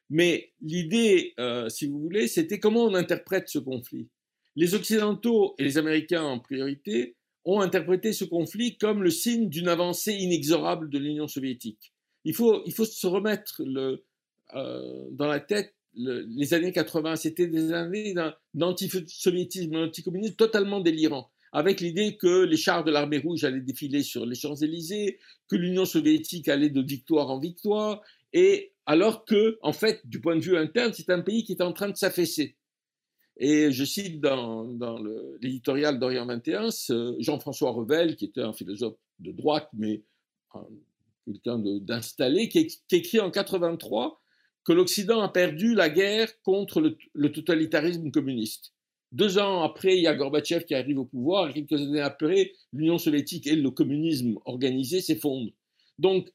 Mais 0.10 0.54
l'idée, 0.62 1.34
euh, 1.40 1.70
si 1.70 1.88
vous 1.88 2.00
voulez, 2.00 2.28
c'était 2.28 2.60
comment 2.60 2.86
on 2.86 2.94
interprète 2.94 3.50
ce 3.50 3.60
conflit. 3.60 4.10
Les 4.56 4.76
Occidentaux 4.76 5.56
et 5.58 5.64
les 5.64 5.78
Américains 5.78 6.24
en 6.24 6.40
priorité 6.40 7.16
ont 7.46 7.62
interprété 7.62 8.14
ce 8.14 8.24
conflit 8.24 8.78
comme 8.78 9.04
le 9.04 9.10
signe 9.10 9.50
d'une 9.50 9.68
avancée 9.68 10.14
inexorable 10.14 10.90
de 10.90 11.00
l'Union 11.00 11.28
soviétique. 11.28 11.94
Il 12.26 12.36
faut, 12.36 12.64
il 12.66 12.74
faut 12.74 12.86
se 12.86 13.08
remettre 13.08 13.64
le, 13.66 14.06
euh, 14.56 15.08
dans 15.12 15.28
la 15.28 15.40
tête 15.40 15.74
les 15.96 16.54
années 16.54 16.72
80. 16.72 17.18
C'était 17.18 17.48
des 17.48 17.72
années 17.72 18.16
d'antisoviétisme, 18.54 19.72
d'anticommunisme 19.72 20.36
totalement 20.36 20.80
délirant, 20.80 21.30
avec 21.52 21.82
l'idée 21.82 22.18
que 22.18 22.44
les 22.44 22.58
chars 22.58 22.84
de 22.84 22.92
l'armée 22.92 23.20
rouge 23.20 23.44
allaient 23.44 23.62
défiler 23.62 24.02
sur 24.02 24.26
les 24.26 24.36
Champs-Élysées, 24.36 25.20
que 25.48 25.56
l'Union 25.56 25.86
soviétique 25.86 26.48
allait 26.48 26.70
de 26.70 26.82
victoire 26.82 27.30
en 27.30 27.40
victoire, 27.40 28.02
et 28.34 28.74
alors 28.86 29.24
que, 29.24 29.60
en 29.62 29.72
fait, 29.72 30.02
du 30.06 30.20
point 30.20 30.36
de 30.36 30.42
vue 30.42 30.58
interne, 30.58 30.92
c'est 30.94 31.10
un 31.10 31.22
pays 31.22 31.44
qui 31.44 31.54
est 31.54 31.62
en 31.62 31.74
train 31.74 31.90
de 31.90 31.96
s'affaisser. 31.96 32.56
Et 33.38 33.72
je 33.72 33.84
cite 33.84 34.20
dans, 34.20 34.68
l'éditorial 35.42 36.00
d'Orient 36.00 36.26
21 36.26 36.70
Jean-François 37.20 37.72
Revel, 37.72 38.16
qui 38.16 38.26
était 38.26 38.42
un 38.42 38.54
philosophe 38.54 38.98
de 39.20 39.32
droite, 39.32 39.70
mais 39.74 40.04
quelqu'un 41.26 41.60
d'installé, 41.60 42.50
qui, 42.50 42.68
écrit 42.92 43.20
en 43.20 43.32
83 43.32 44.23
que 44.64 44.74
l'Occident 44.74 45.22
a 45.22 45.30
perdu 45.30 45.74
la 45.74 45.90
guerre 45.90 46.30
contre 46.42 46.82
le, 47.14 47.32
totalitarisme 47.32 48.12
communiste. 48.12 48.74
Deux 49.12 49.38
ans 49.38 49.62
après, 49.62 49.98
il 49.98 50.04
y 50.04 50.08
a 50.08 50.16
Gorbatchev 50.16 50.66
qui 50.66 50.74
arrive 50.74 51.00
au 51.00 51.06
pouvoir, 51.06 51.50
et 51.50 51.54
quelques 51.54 51.82
années 51.82 52.02
après, 52.02 52.54
l'Union 52.72 52.98
soviétique 52.98 53.46
et 53.48 53.56
le 53.56 53.70
communisme 53.72 54.40
organisé 54.46 55.02
s'effondrent. 55.02 55.54
Donc, 56.00 56.30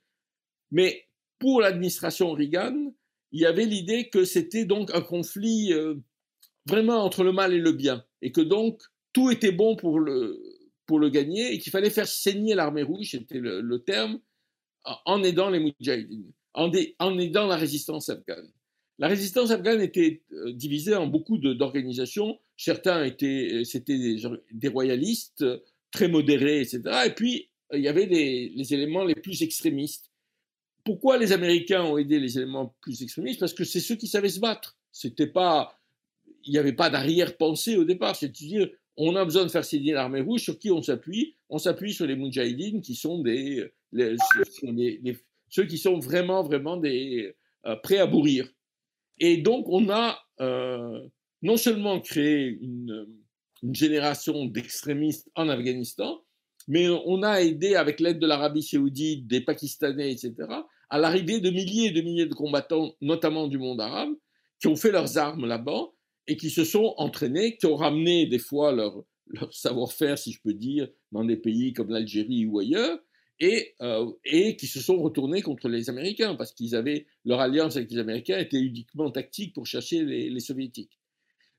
mais 0.71 1.07
pour 1.39 1.61
l'administration 1.61 2.33
Reagan, 2.33 2.93
il 3.33 3.41
y 3.41 3.47
avait 3.47 3.67
l'idée 3.67 4.09
que 4.09 4.25
c'était 4.25 4.65
donc 4.65 4.95
un 4.95 5.01
conflit 5.01 5.73
euh, 5.73 5.97
vraiment 6.67 7.05
entre 7.05 7.25
le 7.25 7.33
mal 7.33 7.53
et 7.53 7.59
le 7.59 7.73
bien, 7.73 8.05
et 8.23 8.31
que 8.31 8.41
donc 8.41 8.83
tout 9.13 9.31
était 9.31 9.53
bon 9.53 9.75
pour 9.75 9.99
le, 9.99 10.41
pour 10.87 10.99
le 10.99 11.09
gagner, 11.09 11.55
et 11.55 11.59
qu'il 11.59 11.73
fallait 11.73 11.91
faire 11.91 12.07
saigner 12.07 12.55
l'armée 12.55 12.83
rouge, 12.83 13.11
c'était 13.11 13.41
le, 13.41 13.79
terme, 13.81 14.21
en 15.05 15.23
aidant 15.23 15.51
les 15.51 15.61
Moudjahidines, 15.61 16.33
en, 16.55 16.71
aidant 17.19 17.47
la 17.47 17.57
résistance 17.57 18.09
afghane. 18.09 18.51
La 18.99 19.09
résistance 19.09 19.51
afghane 19.51 19.81
était 19.81 20.23
euh, 20.33 20.53
divisée 20.53 20.95
en 20.95 21.07
beaucoup 21.07 21.39
d'organisations. 21.39 22.39
Certains 22.57 23.05
étaient, 23.05 23.49
euh, 23.53 23.65
c'était 23.65 24.17
des, 24.51 24.69
royalistes 24.69 25.45
très 25.93 26.09
modérés, 26.09 26.61
etc. 26.61 26.83
Et 27.07 27.11
puis, 27.11 27.49
il 27.73 27.81
y 27.81 27.89
avait 27.89 28.07
les, 28.07 28.75
éléments 28.75 29.05
les 29.05 29.15
plus 29.15 29.43
extrémistes. 29.43 30.11
Pourquoi 30.85 31.19
les 31.19 31.33
Américains 31.33 31.85
ont 31.85 31.99
aidé 31.99 32.19
les 32.19 32.39
éléments 32.39 32.75
plus 32.81 33.03
extrémistes? 33.03 33.41
Parce 33.41 33.53
que 33.53 33.65
c'est 33.65 33.81
ceux 33.81 33.97
qui 33.97 34.09
savaient 34.09 34.29
se 34.29 34.41
battre. 34.41 34.77
C'était 34.91 35.27
pas 35.27 35.79
il 36.45 36.53
n'y 36.53 36.59
avait 36.59 36.73
pas 36.73 36.91
d'arrière-pensée 36.91 37.77
au 37.77 37.85
départ. 37.85 38.17
C'est-à-dire, 38.17 38.69
on 38.97 39.15
a 39.17 39.25
besoin 39.25 39.45
de 39.45 39.51
faire 39.51 39.65
signer 39.65 39.93
l'armée 39.93 40.21
rouge. 40.21 40.43
Sur 40.43 40.59
qui 40.59 40.71
on 40.71 40.83
s'appuie 40.83 41.35
On 41.51 41.59
s'appuie 41.59 41.93
sur 41.93 42.07
les 42.07 42.17
Moudjahidines, 42.17 42.81
qui 42.81 42.95
sont 42.95 43.21
des, 43.21 43.71
ceux 45.49 45.65
qui 45.65 45.79
sont 45.79 45.99
vraiment, 45.99 46.43
vraiment 46.43 46.77
des, 46.77 47.35
euh, 47.67 47.77
prêts 47.77 47.99
à 47.99 48.07
bourrir. 48.07 48.49
Et 49.19 49.39
donc, 49.39 49.67
on 49.69 49.91
a 49.91 50.19
euh, 50.41 51.01
non 51.43 51.57
seulement 51.57 52.01
créé 52.01 52.59
une, 52.61 53.07
génération 53.73 54.45
d'extrémistes 54.45 55.29
en 55.35 55.49
Afghanistan, 55.49 56.23
mais 56.69 56.89
on 56.89 57.25
a 57.25 57.43
aidé, 57.43 57.75
avec 57.75 57.99
l'aide 57.99 58.21
de 58.21 58.27
l'Arabie 58.29 58.63
saoudite, 58.63 59.27
des 59.27 59.41
Pakistanais, 59.41 60.13
etc., 60.13 60.35
à 60.91 60.99
l'arrivée 60.99 61.41
de 61.41 61.51
milliers 61.51 61.87
et 61.87 61.91
de 61.91 62.01
milliers 62.01 62.27
de 62.27 62.35
combattants, 62.35 62.95
notamment 63.01 63.49
du 63.49 63.59
monde 63.59 63.81
arabe, 63.81 64.13
qui 64.61 64.69
ont 64.69 64.77
fait 64.77 64.93
leurs 64.93 65.19
armes 65.19 65.45
là-bas 65.45 65.89
et 66.29 66.37
qui 66.37 66.51
se 66.51 66.63
sont 66.63 66.95
entraînés, 66.99 67.57
qui 67.57 67.67
ont 67.67 67.75
ramené 67.75 68.27
des 68.27 68.39
fois 68.39 68.71
leur 68.71 69.03
savoir-faire, 69.51 70.19
si 70.19 70.31
je 70.31 70.41
peux 70.41 70.55
dire, 70.55 70.89
dans 71.11 71.25
des 71.25 71.37
pays 71.37 71.73
comme 71.73 71.91
l'Algérie 71.91 72.47
ou 72.47 72.61
ailleurs, 72.61 73.01
et, 73.41 73.75
euh, 73.83 74.11
et 74.25 74.57
qui 74.57 74.67
se 74.67 74.81
sont 74.81 75.01
retournés 75.01 75.43
contre 75.43 75.69
les 75.69 75.91
Américains, 75.91 76.35
parce 76.35 76.53
qu'ils 76.53 76.75
avaient 76.75 77.07
leur 77.25 77.41
alliance 77.41 77.77
avec 77.77 77.91
les 77.91 77.99
Américains 77.99 78.39
était 78.39 78.59
uniquement 78.59 79.11
tactique 79.11 79.55
pour 79.55 79.67
chercher 79.67 80.05
les, 80.05 80.41
Soviétiques. 80.41 80.99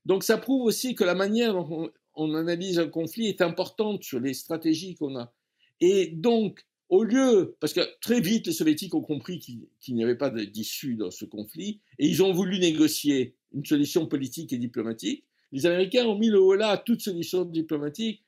Donc 0.04 0.24
ça 0.24 0.38
prouve 0.38 0.64
aussi 0.64 0.94
que 0.94 1.04
la 1.04 1.14
manière 1.14 1.54
dont 1.54 1.90
on, 2.14 2.34
analyse 2.34 2.78
un 2.78 2.88
conflit 2.88 3.26
est 3.26 3.40
importante 3.40 4.02
sur 4.02 4.20
les 4.20 4.34
stratégies 4.34 4.94
qu'on 4.94 5.16
a. 5.18 5.32
Et 5.80 6.08
donc, 6.08 6.66
au 6.88 7.04
lieu, 7.04 7.56
parce 7.60 7.72
que 7.72 7.80
très 8.00 8.20
vite 8.20 8.46
les 8.46 8.52
Soviétiques 8.52 8.94
ont 8.94 9.02
compris 9.02 9.38
qu'il 9.38 9.94
n'y 9.94 10.04
avait 10.04 10.18
pas 10.18 10.30
d'issue 10.30 10.96
dans 10.96 11.10
ce 11.10 11.24
conflit, 11.24 11.80
et 11.98 12.06
ils 12.06 12.22
ont 12.22 12.32
voulu 12.32 12.58
négocier 12.58 13.36
une 13.52 13.64
solution 13.64 14.06
politique 14.06 14.52
et 14.52 14.58
diplomatique. 14.58 15.24
Les 15.52 15.66
Américains 15.66 16.04
ont 16.06 16.18
mis 16.18 16.28
le 16.28 16.38
holà 16.38 16.68
à 16.68 16.78
toute 16.78 17.00
solution 17.00 17.44
diplomatique, 17.44 18.22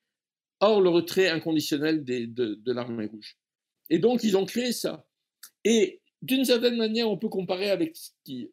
hors 0.61 0.81
le 0.81 0.89
retrait 0.89 1.29
inconditionnel 1.29 2.05
de, 2.05 2.73
l'armée 2.73 3.07
rouge. 3.07 3.37
Et 3.93 3.99
donc, 3.99 4.25
ils 4.25 4.39
ont 4.39 4.47
créé 4.47 4.73
ça. 4.73 5.05
Et 5.67 6.01
d'une 6.23 6.47
certaine 6.47 6.79
manière, 6.79 7.11
on 7.11 7.19
peut 7.19 7.29
comparer 7.29 7.69
avec 7.69 7.95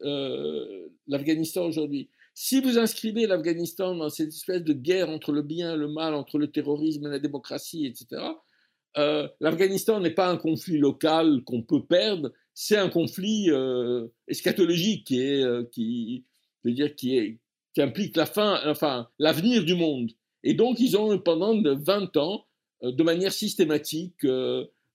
euh, 0.02 0.90
l'Afghanistan 1.08 1.66
aujourd'hui. 1.66 2.10
Si 2.34 2.60
vous 2.60 2.78
inscrivez 2.78 3.26
l'Afghanistan 3.26 3.96
dans 3.96 4.10
cette 4.10 4.28
espèce 4.28 4.64
de 4.64 4.74
guerre 4.74 5.10
entre 5.10 5.32
le 5.32 5.42
bien 5.42 5.76
et 5.76 5.78
le 5.78 5.88
mal, 5.88 6.14
entre 6.14 6.40
le 6.40 6.52
terrorisme 6.52 7.08
et 7.08 7.10
la 7.10 7.20
démocratie, 7.20 7.86
etc., 7.86 8.22
euh, 8.98 9.30
l'Afghanistan 9.40 10.02
n'est 10.02 10.14
pas 10.14 10.28
un 10.28 10.36
conflit 10.36 10.78
local 10.78 11.42
qu'on 11.46 11.62
peut 11.62 11.86
perdre, 11.86 12.34
c'est 12.54 12.76
un 12.76 12.90
conflit 12.90 13.50
euh, 13.50 14.08
eschatologique 14.28 15.08
qui, 15.08 15.22
est, 15.22 15.46
veux 15.46 16.72
dire, 16.74 16.94
qui, 16.96 17.40
implique 17.78 18.18
la 18.18 18.26
fin, 18.26 18.60
enfin, 18.70 19.08
l'avenir 19.20 19.64
du 19.64 19.76
monde. 19.76 20.12
Et 20.44 20.54
donc, 20.54 20.82
ils 20.82 20.98
ont, 20.98 21.18
pendant 21.18 21.56
20 21.64 22.18
ans, 22.18 22.46
euh, 22.84 22.92
de 22.92 23.04
manière 23.04 23.32
systématique, 23.32 24.26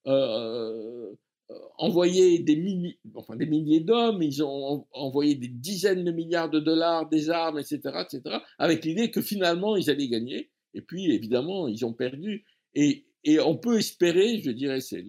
euh, 0.07 1.13
euh, 1.51 1.55
envoyé 1.79 2.39
des 2.39 2.57
milliers, 2.57 3.81
d'hommes, 3.81 4.23
ils 4.23 4.43
ont 4.43 4.87
envoyé 4.93 5.35
des 5.35 5.49
dizaines 5.49 6.05
de 6.05 6.11
milliards 6.11 6.51
de 6.51 6.61
dollars, 6.61 7.09
des 7.09 7.31
armes, 7.31 7.59
etc., 7.59 7.81
etc., 8.03 8.39
avec 8.59 8.85
l'idée 8.85 9.11
que 9.11 9.21
finalement, 9.21 9.77
ils 9.77 9.91
allaient 9.91 10.09
gagner. 10.09 10.51
Et 10.73 10.81
puis, 10.81 11.13
évidemment, 11.13 11.69
ils 11.69 11.85
ont 11.85 11.93
perdu. 11.93 12.45
Et, 12.75 13.07
et 13.25 13.41
on 13.41 13.57
peut 13.57 13.79
espérer, 13.79 14.41
je 14.41 14.51
dirais, 14.51 14.81
c'est 14.81 15.05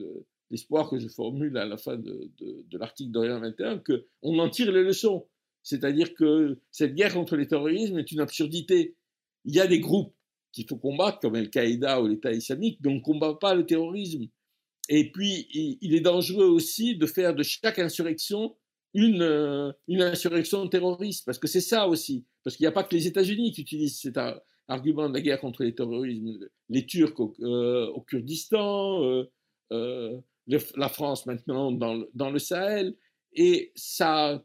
l'espoir 0.51 0.89
que 0.89 0.99
je 0.99 1.07
formule 1.07 1.57
à 1.57 1.65
la 1.65 1.77
fin 1.77 1.97
de, 1.97 2.31
de, 2.37 2.65
de 2.67 2.77
l'article 2.77 3.11
d'Orient 3.11 3.39
21, 3.39 3.79
qu'on 3.79 4.39
en 4.39 4.49
tire 4.49 4.71
les 4.71 4.83
leçons. 4.83 5.25
C'est-à-dire 5.63 6.13
que 6.13 6.59
cette 6.69 6.93
guerre 6.93 7.13
contre 7.13 7.35
le 7.35 7.47
terrorisme 7.47 7.97
est 7.97 8.11
une 8.11 8.19
absurdité. 8.19 8.95
Il 9.45 9.55
y 9.55 9.59
a 9.59 9.67
des 9.67 9.79
groupes 9.79 10.13
qu'il 10.51 10.67
faut 10.67 10.77
combattre, 10.77 11.19
comme 11.19 11.35
Al-Qaïda 11.35 12.01
ou 12.01 12.07
l'État 12.07 12.31
islamique, 12.31 12.79
mais 12.83 12.91
on 12.91 12.95
ne 12.95 12.99
combat 13.01 13.33
pas 13.33 13.55
le 13.55 13.65
terrorisme. 13.65 14.25
Et 14.89 15.11
puis, 15.11 15.47
il 15.81 15.95
est 15.95 16.01
dangereux 16.01 16.45
aussi 16.45 16.95
de 16.95 17.05
faire 17.05 17.33
de 17.33 17.43
chaque 17.43 17.79
insurrection 17.79 18.55
une, 18.95 19.21
euh, 19.21 19.71
une 19.89 20.01
insurrection 20.01 20.67
terroriste, 20.67 21.25
parce 21.25 21.37
que 21.37 21.47
c'est 21.47 21.61
ça 21.61 21.87
aussi. 21.87 22.25
Parce 22.43 22.55
qu'il 22.55 22.63
n'y 22.63 22.69
a 22.69 22.71
pas 22.71 22.83
que 22.83 22.95
les 22.95 23.07
États-Unis 23.07 23.51
qui 23.51 23.61
utilisent 23.61 23.99
cet 23.99 24.17
argument 24.67 25.09
de 25.09 25.13
la 25.13 25.21
guerre 25.21 25.39
contre 25.41 25.63
le 25.63 25.75
terrorisme. 25.75 26.39
Les 26.69 26.85
Turcs 26.85 27.19
au, 27.19 27.35
euh, 27.41 27.91
Kurdistan, 28.07 29.03
euh, 29.71 30.17
la 30.47 30.89
France 30.89 31.25
maintenant 31.25 31.71
dans 31.71 32.05
dans 32.13 32.29
le 32.31 32.39
Sahel. 32.39 32.95
Et 33.33 33.73
ça, 33.75 34.41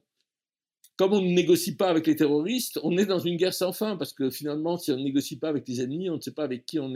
comme 1.00 1.14
on 1.14 1.22
ne 1.22 1.32
négocie 1.32 1.76
pas 1.76 1.88
avec 1.88 2.06
les 2.06 2.14
terroristes, 2.14 2.78
on 2.82 2.98
est 2.98 3.06
dans 3.06 3.20
une 3.20 3.38
guerre 3.38 3.54
sans 3.54 3.72
fin, 3.72 3.96
parce 3.96 4.12
que 4.12 4.28
finalement, 4.28 4.76
si 4.76 4.92
on 4.92 4.98
ne 4.98 5.02
négocie 5.02 5.38
pas 5.38 5.48
avec 5.48 5.66
les 5.66 5.80
ennemis, 5.80 6.10
on 6.10 6.16
ne 6.16 6.20
sait 6.20 6.34
pas 6.34 6.44
avec 6.44 6.66
qui 6.66 6.78
on, 6.78 6.90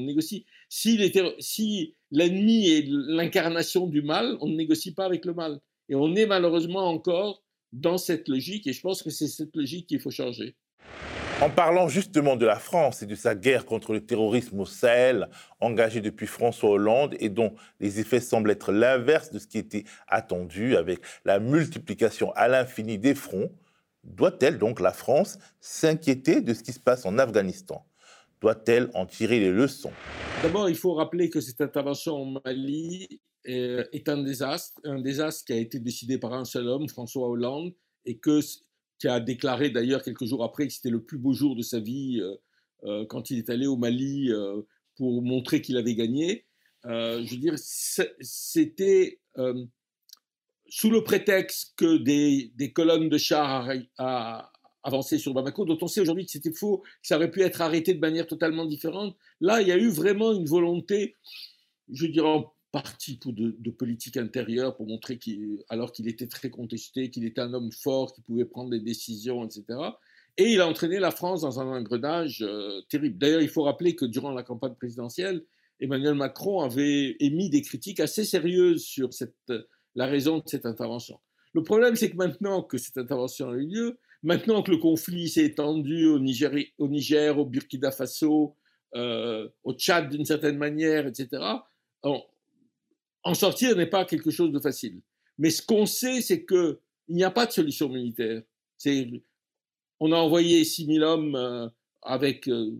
négocie. 0.00 0.46
Si 0.70 1.94
l'ennemi 2.10 2.70
est 2.70 2.86
l'incarnation 2.88 3.86
du 3.86 4.00
mal, 4.00 4.38
on 4.40 4.48
ne 4.48 4.56
négocie 4.56 4.94
pas 4.94 5.04
avec 5.04 5.26
le 5.26 5.34
mal. 5.34 5.60
Et 5.90 5.94
on 5.94 6.14
est 6.14 6.24
malheureusement 6.24 6.88
encore 6.88 7.42
dans 7.74 7.98
cette 7.98 8.26
logique, 8.26 8.66
et 8.66 8.72
je 8.72 8.80
pense 8.80 9.02
que 9.02 9.10
c'est 9.10 9.28
cette 9.28 9.54
logique 9.54 9.86
qu'il 9.86 10.00
faut 10.00 10.10
changer. 10.10 10.56
En 11.42 11.50
parlant 11.50 11.88
justement 11.88 12.36
de 12.36 12.46
la 12.46 12.60
France 12.60 13.02
et 13.02 13.06
de 13.06 13.16
sa 13.16 13.34
guerre 13.34 13.66
contre 13.66 13.92
le 13.92 14.06
terrorisme 14.06 14.60
au 14.60 14.64
Sahel, 14.64 15.28
engagée 15.58 16.00
depuis 16.00 16.28
François 16.28 16.70
Hollande 16.70 17.16
et 17.18 17.30
dont 17.30 17.52
les 17.80 17.98
effets 17.98 18.20
semblent 18.20 18.52
être 18.52 18.70
l'inverse 18.70 19.32
de 19.32 19.40
ce 19.40 19.48
qui 19.48 19.58
était 19.58 19.82
attendu 20.06 20.76
avec 20.76 21.00
la 21.24 21.40
multiplication 21.40 22.30
à 22.36 22.46
l'infini 22.46 22.96
des 22.96 23.16
fronts, 23.16 23.50
doit-elle 24.04 24.56
donc 24.56 24.78
la 24.78 24.92
France 24.92 25.36
s'inquiéter 25.58 26.42
de 26.42 26.54
ce 26.54 26.62
qui 26.62 26.72
se 26.72 26.78
passe 26.78 27.04
en 27.06 27.18
Afghanistan? 27.18 27.84
Doit-elle 28.40 28.88
en 28.94 29.04
tirer 29.04 29.40
les 29.40 29.50
leçons? 29.50 29.90
D'abord, 30.44 30.68
il 30.68 30.76
faut 30.76 30.94
rappeler 30.94 31.28
que 31.28 31.40
cette 31.40 31.60
intervention 31.60 32.14
au 32.18 32.40
Mali 32.44 33.20
est 33.44 34.08
un 34.08 34.22
désastre, 34.22 34.80
un 34.84 35.00
désastre 35.00 35.46
qui 35.46 35.54
a 35.54 35.56
été 35.56 35.80
décidé 35.80 36.18
par 36.18 36.34
un 36.34 36.44
seul 36.44 36.68
homme, 36.68 36.88
François 36.88 37.26
Hollande, 37.26 37.72
et 38.04 38.18
que, 38.18 38.38
qui 39.02 39.08
a 39.08 39.18
déclaré 39.18 39.68
d'ailleurs 39.68 40.04
quelques 40.04 40.26
jours 40.26 40.44
après 40.44 40.68
que 40.68 40.72
c'était 40.72 40.88
le 40.88 41.02
plus 41.02 41.18
beau 41.18 41.32
jour 41.32 41.56
de 41.56 41.62
sa 41.62 41.80
vie 41.80 42.20
euh, 42.20 42.36
euh, 42.84 43.04
quand 43.04 43.30
il 43.30 43.38
est 43.38 43.50
allé 43.50 43.66
au 43.66 43.76
Mali 43.76 44.30
euh, 44.30 44.62
pour 44.94 45.22
montrer 45.22 45.60
qu'il 45.60 45.76
avait 45.76 45.96
gagné. 45.96 46.46
je 46.84 47.28
veux 47.28 47.40
dire, 47.40 47.54
c'était 47.58 49.18
sous 50.68 50.90
le 50.90 51.02
prétexte 51.02 51.72
que 51.76 51.96
des, 51.96 52.52
des 52.54 52.72
colonnes 52.72 53.08
de 53.08 53.18
chars 53.18 53.70
avancé 54.84 55.18
sur 55.18 55.34
Bamako, 55.34 55.64
dont 55.64 55.78
on 55.80 55.88
sait 55.88 56.00
aujourd'hui 56.00 56.24
que 56.24 56.30
c'était 56.30 56.52
faux, 56.52 56.78
que 56.78 57.08
ça 57.08 57.16
aurait 57.16 57.30
pu 57.30 57.42
être 57.42 57.60
arrêté 57.60 57.94
de 57.94 58.00
manière 58.00 58.28
totalement 58.28 58.66
différente. 58.66 59.16
Là, 59.40 59.62
il 59.62 59.66
y 59.66 59.72
a 59.72 59.78
eu 59.78 59.88
vraiment 59.88 60.32
une 60.32 60.46
volonté, 60.46 61.16
je 61.92 62.06
dirais 62.06 62.44
en 62.72 62.78
partie 62.78 63.16
pour 63.16 63.32
de, 63.32 63.70
politique 63.70 64.16
intérieure, 64.16 64.76
pour 64.76 64.86
montrer 64.86 65.18
qu'il, 65.18 65.58
alors 65.68 65.92
qu'il 65.92 66.08
était 66.08 66.26
très 66.26 66.50
contesté, 66.50 67.10
qu'il 67.10 67.24
était 67.24 67.40
un 67.40 67.52
homme 67.54 67.70
fort, 67.72 68.12
qui 68.14 68.22
pouvait 68.22 68.44
prendre 68.44 68.70
des 68.70 68.80
décisions, 68.80 69.44
etc. 69.44 69.64
Et 70.38 70.52
il 70.52 70.60
a 70.60 70.68
entraîné 70.68 70.98
la 70.98 71.10
France 71.10 71.42
dans 71.42 71.60
un 71.60 71.66
engrenage 71.66 72.42
euh, 72.42 72.80
terrible. 72.88 73.18
D'ailleurs, 73.18 73.42
il 73.42 73.48
faut 73.48 73.62
rappeler 73.62 73.94
que 73.94 74.04
durant 74.06 74.30
la 74.30 74.42
campagne 74.42 74.74
présidentielle, 74.74 75.44
Emmanuel 75.80 76.14
Macron 76.14 76.60
avait 76.60 77.16
émis 77.20 77.50
des 77.50 77.62
critiques 77.62 78.00
assez 78.00 78.24
sérieuses 78.24 78.84
sur 78.84 79.12
cette, 79.12 79.52
la 79.94 80.06
raison 80.06 80.38
de 80.38 80.44
cette 80.46 80.64
intervention. 80.64 81.18
Le 81.52 81.62
problème, 81.62 81.96
c'est 81.96 82.10
que 82.10 82.16
maintenant 82.16 82.62
que 82.62 82.78
cette 82.78 82.96
intervention 82.96 83.50
a 83.50 83.54
eu 83.56 83.66
lieu, 83.66 83.98
Maintenant 84.22 84.62
que 84.62 84.70
le 84.70 84.76
conflit 84.78 85.28
s'est 85.28 85.44
étendu 85.44 86.06
au 86.06 86.20
Niger, 86.20 86.52
au, 86.78 86.86
Niger, 86.86 87.36
au 87.38 87.44
Burkina 87.44 87.90
Faso, 87.90 88.56
euh, 88.94 89.48
au 89.64 89.72
Tchad 89.74 90.10
d'une 90.10 90.24
certaine 90.24 90.58
manière, 90.58 91.06
etc., 91.06 91.42
en, 93.24 93.34
sortir 93.34 93.76
n'est 93.76 93.86
pas 93.86 94.04
quelque 94.04 94.30
chose 94.30 94.52
de 94.52 94.58
facile. 94.58 95.00
Mais 95.38 95.50
ce 95.50 95.62
qu'on 95.62 95.86
sait, 95.86 96.20
c'est 96.20 96.44
qu'il 96.44 96.76
n'y 97.08 97.24
a 97.24 97.30
pas 97.30 97.46
de 97.46 97.52
solution 97.52 97.88
militaire. 97.88 98.42
On 100.00 100.12
a 100.12 100.16
envoyé 100.16 100.64
6000 100.64 101.02
hommes 101.02 101.36
euh, 101.36 101.68
avec 102.02 102.48
euh, 102.48 102.72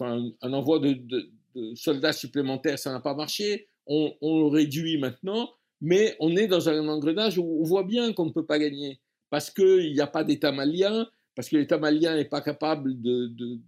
un 0.00 0.52
envoi 0.52 0.78
de, 0.78 1.30
soldats 1.74 2.12
supplémentaires, 2.12 2.78
ça 2.78 2.92
n'a 2.92 3.00
pas 3.00 3.14
marché. 3.14 3.68
On, 3.86 4.48
réduit 4.48 4.96
maintenant, 4.96 5.50
mais 5.80 6.16
on 6.20 6.36
est 6.36 6.46
dans 6.46 6.68
un 6.68 6.88
engrenage 6.88 7.36
où 7.36 7.60
on 7.60 7.64
voit 7.64 7.82
bien 7.82 8.12
qu'on 8.12 8.26
ne 8.26 8.32
peut 8.32 8.46
pas 8.46 8.58
gagner 8.58 9.00
parce 9.28 9.50
qu'il 9.50 9.92
n'y 9.92 10.00
a 10.00 10.06
pas 10.06 10.24
d'État 10.24 10.52
malien, 10.52 11.08
parce 11.34 11.48
que 11.48 11.56
l'État 11.56 11.78
malien 11.78 12.16
n'est 12.16 12.26
pas 12.26 12.42
capable 12.42 12.94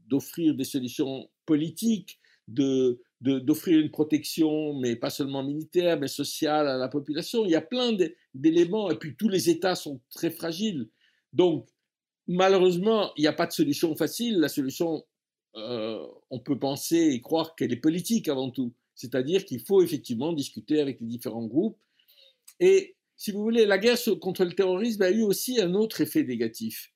d'offrir 0.07 0.53
de, 0.53 0.59
des 0.59 0.65
solutions 0.65 1.29
politiques, 1.47 2.21
d'offrir 3.25 3.81
une 3.81 3.91
protection, 3.91 4.75
mais 4.75 4.97
pas 4.97 5.09
seulement 5.09 5.43
militaire, 5.43 5.99
mais 5.99 6.09
sociale 6.09 6.69
à 6.69 6.77
la 6.77 6.89
population. 6.89 7.45
Il 7.45 7.51
y 7.51 7.55
a 7.55 7.63
plein 7.63 7.97
d'éléments, 8.35 8.91
et 8.91 8.97
puis 8.97 9.17
tous 9.17 9.29
les 9.29 9.49
États 9.49 9.75
sont 9.75 10.01
très 10.11 10.31
fragiles. 10.31 10.89
Donc, 11.33 11.67
malheureusement, 12.27 13.13
il 13.17 13.23
n'y 13.23 13.27
a 13.27 13.33
pas 13.33 13.47
de 13.47 13.53
solution 13.53 13.95
facile. 13.97 14.39
La 14.41 14.49
solution, 14.49 15.05
euh, 15.57 16.07
on 16.31 16.39
peut 16.39 16.59
penser 16.59 16.99
et 17.13 17.21
croire 17.23 17.55
qu'elle 17.57 17.73
est 17.73 17.77
politique 17.77 18.29
avant 18.29 18.51
tout. 18.51 18.75
C'est-à-dire 18.95 19.45
qu'il 19.47 19.61
faut 19.61 19.83
effectivement 19.83 20.35
discuter 20.35 20.81
avec 20.81 21.01
les 21.01 21.07
différents 21.07 21.47
groupes. 21.47 21.79
Et 22.61 22.95
si 23.17 23.33
vous 23.33 23.43
voulez, 23.43 23.65
la 23.65 23.79
guerre 23.79 23.99
contre 24.21 24.45
le 24.45 24.53
terrorisme 24.53 25.03
a 25.03 25.11
eu 25.11 25.23
aussi 25.23 25.61
un 25.61 25.75
autre 25.75 26.03
effet 26.03 26.25
négatif. 26.25 26.93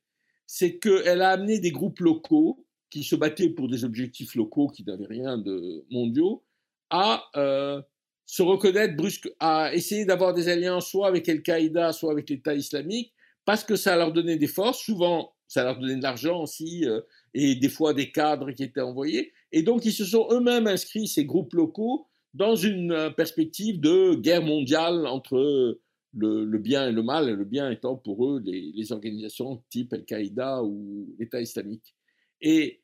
C'est 0.46 0.78
qu'elle 0.78 1.22
a 1.22 1.30
amené 1.30 1.58
des 1.58 1.70
groupes 1.70 2.00
locaux 2.00 2.66
qui 2.90 3.04
se 3.04 3.16
battaient 3.16 3.50
pour 3.50 3.68
des 3.68 3.84
objectifs 3.84 4.34
locaux 4.34 4.68
qui 4.68 4.84
n'avaient 4.84 5.06
rien 5.06 5.38
de 5.38 5.84
mondiaux 5.90 6.44
à 6.90 7.24
euh, 7.36 7.82
se 8.26 8.42
reconnaître 8.42 8.96
brusque, 8.96 9.30
à 9.40 9.74
essayer 9.74 10.04
d'avoir 10.04 10.34
des 10.34 10.48
alliances 10.48 10.90
soit 10.90 11.08
avec 11.08 11.28
Al-Qaïda, 11.28 11.92
soit 11.92 12.12
avec 12.12 12.28
l'État 12.30 12.54
islamique, 12.54 13.12
parce 13.44 13.64
que 13.64 13.76
ça 13.76 13.96
leur 13.96 14.12
donnait 14.12 14.36
des 14.36 14.46
forces, 14.46 14.82
souvent 14.82 15.32
ça 15.48 15.64
leur 15.64 15.78
donnait 15.78 15.96
de 15.96 16.02
l'argent 16.02 16.42
aussi, 16.42 16.84
euh, 16.86 17.00
et 17.34 17.54
des 17.54 17.68
fois 17.70 17.94
des 17.94 18.12
cadres 18.12 18.52
qui 18.52 18.64
étaient 18.64 18.82
envoyés. 18.82 19.32
Et 19.52 19.62
donc 19.62 19.84
ils 19.84 19.92
se 19.92 20.04
sont 20.04 20.28
eux-mêmes 20.30 20.66
inscrits, 20.66 21.08
ces 21.08 21.24
groupes 21.24 21.54
locaux, 21.54 22.06
dans 22.34 22.54
une 22.54 22.92
euh, 22.92 23.10
perspective 23.10 23.80
de 23.80 24.14
guerre 24.14 24.42
mondiale 24.42 25.06
entre 25.06 25.78
le, 26.14 26.58
bien 26.58 26.88
et 26.88 26.92
le 26.92 27.02
mal, 27.02 27.28
et 27.28 27.34
le 27.34 27.44
bien 27.44 27.70
étant 27.70 27.96
pour 27.96 28.26
eux 28.26 28.42
les, 28.44 28.92
organisations 28.92 29.62
type 29.70 29.92
Al-Qaïda 29.92 30.62
ou 30.62 31.14
l'État 31.18 31.40
islamique. 31.40 31.94
Et, 32.40 32.80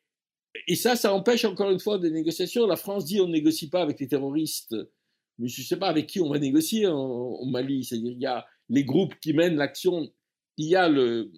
ça, 0.75 0.95
ça 0.95 1.13
empêche 1.13 1.45
encore 1.45 1.69
une 1.69 1.79
fois 1.79 1.99
des 1.99 2.11
négociations. 2.11 2.65
La 2.65 2.77
France 2.77 3.05
dit 3.05 3.19
on 3.19 3.27
ne 3.27 3.33
négocie 3.33 3.69
pas 3.69 3.81
avec 3.81 3.99
les 3.99 4.07
terroristes, 4.07 4.75
mais 5.37 5.47
je 5.47 5.61
ne 5.61 5.65
sais 5.65 5.77
pas 5.77 5.87
avec 5.87 6.07
qui 6.07 6.21
on 6.21 6.29
va 6.29 6.39
négocier 6.39 6.87
au 6.87 7.45
Mali. 7.45 7.83
C'est-à-dire 7.83 8.11
il 8.11 8.21
y 8.21 8.25
a 8.25 8.45
les 8.69 8.85
groupes 8.85 9.13
qui 9.19 9.33
mènent 9.33 9.57
l'action, 9.57 10.09
il 10.57 10.67
y 10.67 10.75
a 10.75 10.87
le, 10.87 11.31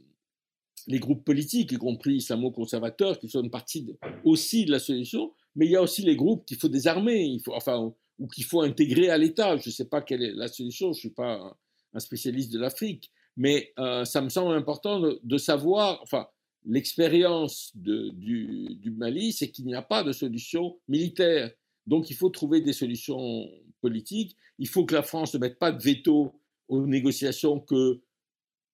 les 0.87 0.99
groupes 0.99 1.23
politiques, 1.23 1.71
y 1.71 1.77
compris 1.77 2.15
islamo-conservateurs, 2.15 3.19
qui 3.19 3.29
sont 3.29 3.43
une 3.43 3.51
partie 3.51 3.87
aussi 4.23 4.65
de 4.65 4.71
la 4.71 4.79
solution, 4.79 5.33
mais 5.55 5.65
il 5.65 5.71
y 5.71 5.75
a 5.75 5.81
aussi 5.81 6.01
les 6.01 6.15
groupes 6.15 6.45
qu'il 6.45 6.57
faut 6.57 6.69
désarmer, 6.69 7.37
enfin, 7.49 7.93
ou 8.19 8.27
qu'il 8.27 8.45
faut 8.45 8.61
intégrer 8.61 9.09
à 9.09 9.17
l'État. 9.17 9.57
Je 9.57 9.69
ne 9.69 9.73
sais 9.73 9.85
pas 9.85 10.01
quelle 10.01 10.23
est 10.23 10.33
la 10.33 10.47
solution, 10.47 10.93
je 10.93 10.97
ne 10.97 11.01
suis 11.01 11.09
pas 11.09 11.57
un 11.93 11.99
spécialiste 11.99 12.51
de 12.53 12.59
l'Afrique, 12.59 13.11
mais 13.35 13.73
euh, 13.79 14.05
ça 14.05 14.21
me 14.21 14.29
semble 14.29 14.55
important 14.55 14.99
de, 14.99 15.37
savoir, 15.37 15.99
enfin, 16.01 16.27
l'expérience 16.67 17.71
du, 17.75 18.93
Mali, 18.95 19.31
c'est 19.31 19.49
qu'il 19.49 19.65
n'y 19.65 19.75
a 19.75 19.81
pas 19.81 20.03
de 20.03 20.11
solution 20.11 20.77
militaire. 20.87 21.51
Donc 21.87 22.09
il 22.09 22.15
faut 22.15 22.29
trouver 22.29 22.61
des 22.61 22.73
solutions 22.73 23.49
politiques. 23.81 24.35
Il 24.59 24.67
faut 24.67 24.85
que 24.85 24.93
la 24.93 25.03
France 25.03 25.33
ne 25.33 25.39
mette 25.39 25.57
pas 25.57 25.71
de 25.71 25.81
veto 25.81 26.33
aux 26.67 26.85
négociations 26.85 27.59
que 27.59 28.01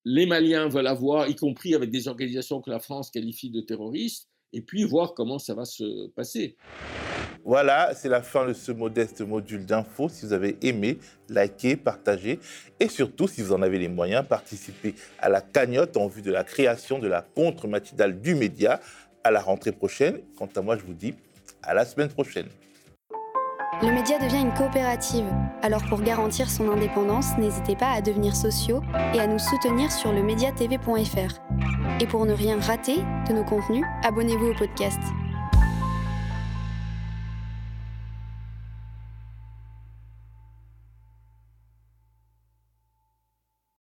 les 0.05 0.25
Maliens 0.25 0.67
veulent 0.67 0.87
avoir, 0.87 1.29
y 1.29 1.35
compris 1.35 1.75
avec 1.75 1.91
des 1.91 2.07
organisations 2.07 2.61
que 2.61 2.69
la 2.69 2.79
France 2.79 3.09
qualifie 3.09 3.51
de 3.51 3.61
terroristes, 3.61 4.27
et 4.51 4.61
puis 4.61 4.83
voir 4.83 5.13
comment 5.13 5.39
ça 5.39 5.53
va 5.53 5.63
se 5.63 6.07
passer. 6.09 6.57
Voilà, 7.45 7.93
c'est 7.93 8.07
la 8.09 8.21
fin 8.21 8.47
de 8.47 8.53
ce 8.53 8.71
modeste 8.71 9.21
module 9.21 9.65
d'info. 9.65 10.07
Si 10.07 10.25
vous 10.25 10.33
avez 10.33 10.57
aimé, 10.61 10.97
likez, 11.29 11.75
partagez 11.75 12.39
et 12.79 12.87
surtout, 12.87 13.27
si 13.27 13.41
vous 13.41 13.53
en 13.53 13.61
avez 13.61 13.79
les 13.79 13.89
moyens, 13.89 14.25
participez 14.27 14.95
à 15.19 15.29
la 15.29 15.41
cagnotte 15.41 15.97
en 15.97 16.07
vue 16.07 16.21
de 16.21 16.31
la 16.31 16.43
création 16.43 16.99
de 16.99 17.07
la 17.07 17.21
contre-matinale 17.21 18.19
du 18.19 18.35
média 18.35 18.79
à 19.23 19.31
la 19.31 19.41
rentrée 19.41 19.73
prochaine. 19.73 20.19
Quant 20.37 20.49
à 20.55 20.61
moi, 20.61 20.77
je 20.77 20.83
vous 20.83 20.93
dis 20.93 21.15
à 21.63 21.73
la 21.73 21.85
semaine 21.85 22.09
prochaine. 22.09 22.47
Le 23.81 23.91
média 23.91 24.17
devient 24.19 24.41
une 24.41 24.53
coopérative. 24.53 25.25
Alors 25.61 25.83
pour 25.89 26.01
garantir 26.01 26.49
son 26.49 26.71
indépendance, 26.71 27.37
n'hésitez 27.37 27.75
pas 27.75 27.91
à 27.91 28.01
devenir 28.01 28.35
sociaux 28.35 28.81
et 29.13 29.19
à 29.19 29.27
nous 29.27 29.39
soutenir 29.39 29.91
sur 29.91 30.13
le 30.13 30.23
mediatv.fr. 30.23 31.41
Et 31.99 32.07
pour 32.07 32.25
ne 32.25 32.33
rien 32.33 32.59
rater 32.59 32.97
de 33.27 33.33
nos 33.33 33.43
contenus, 33.43 33.83
abonnez-vous 34.03 34.51
au 34.51 34.53
podcast. 34.53 34.99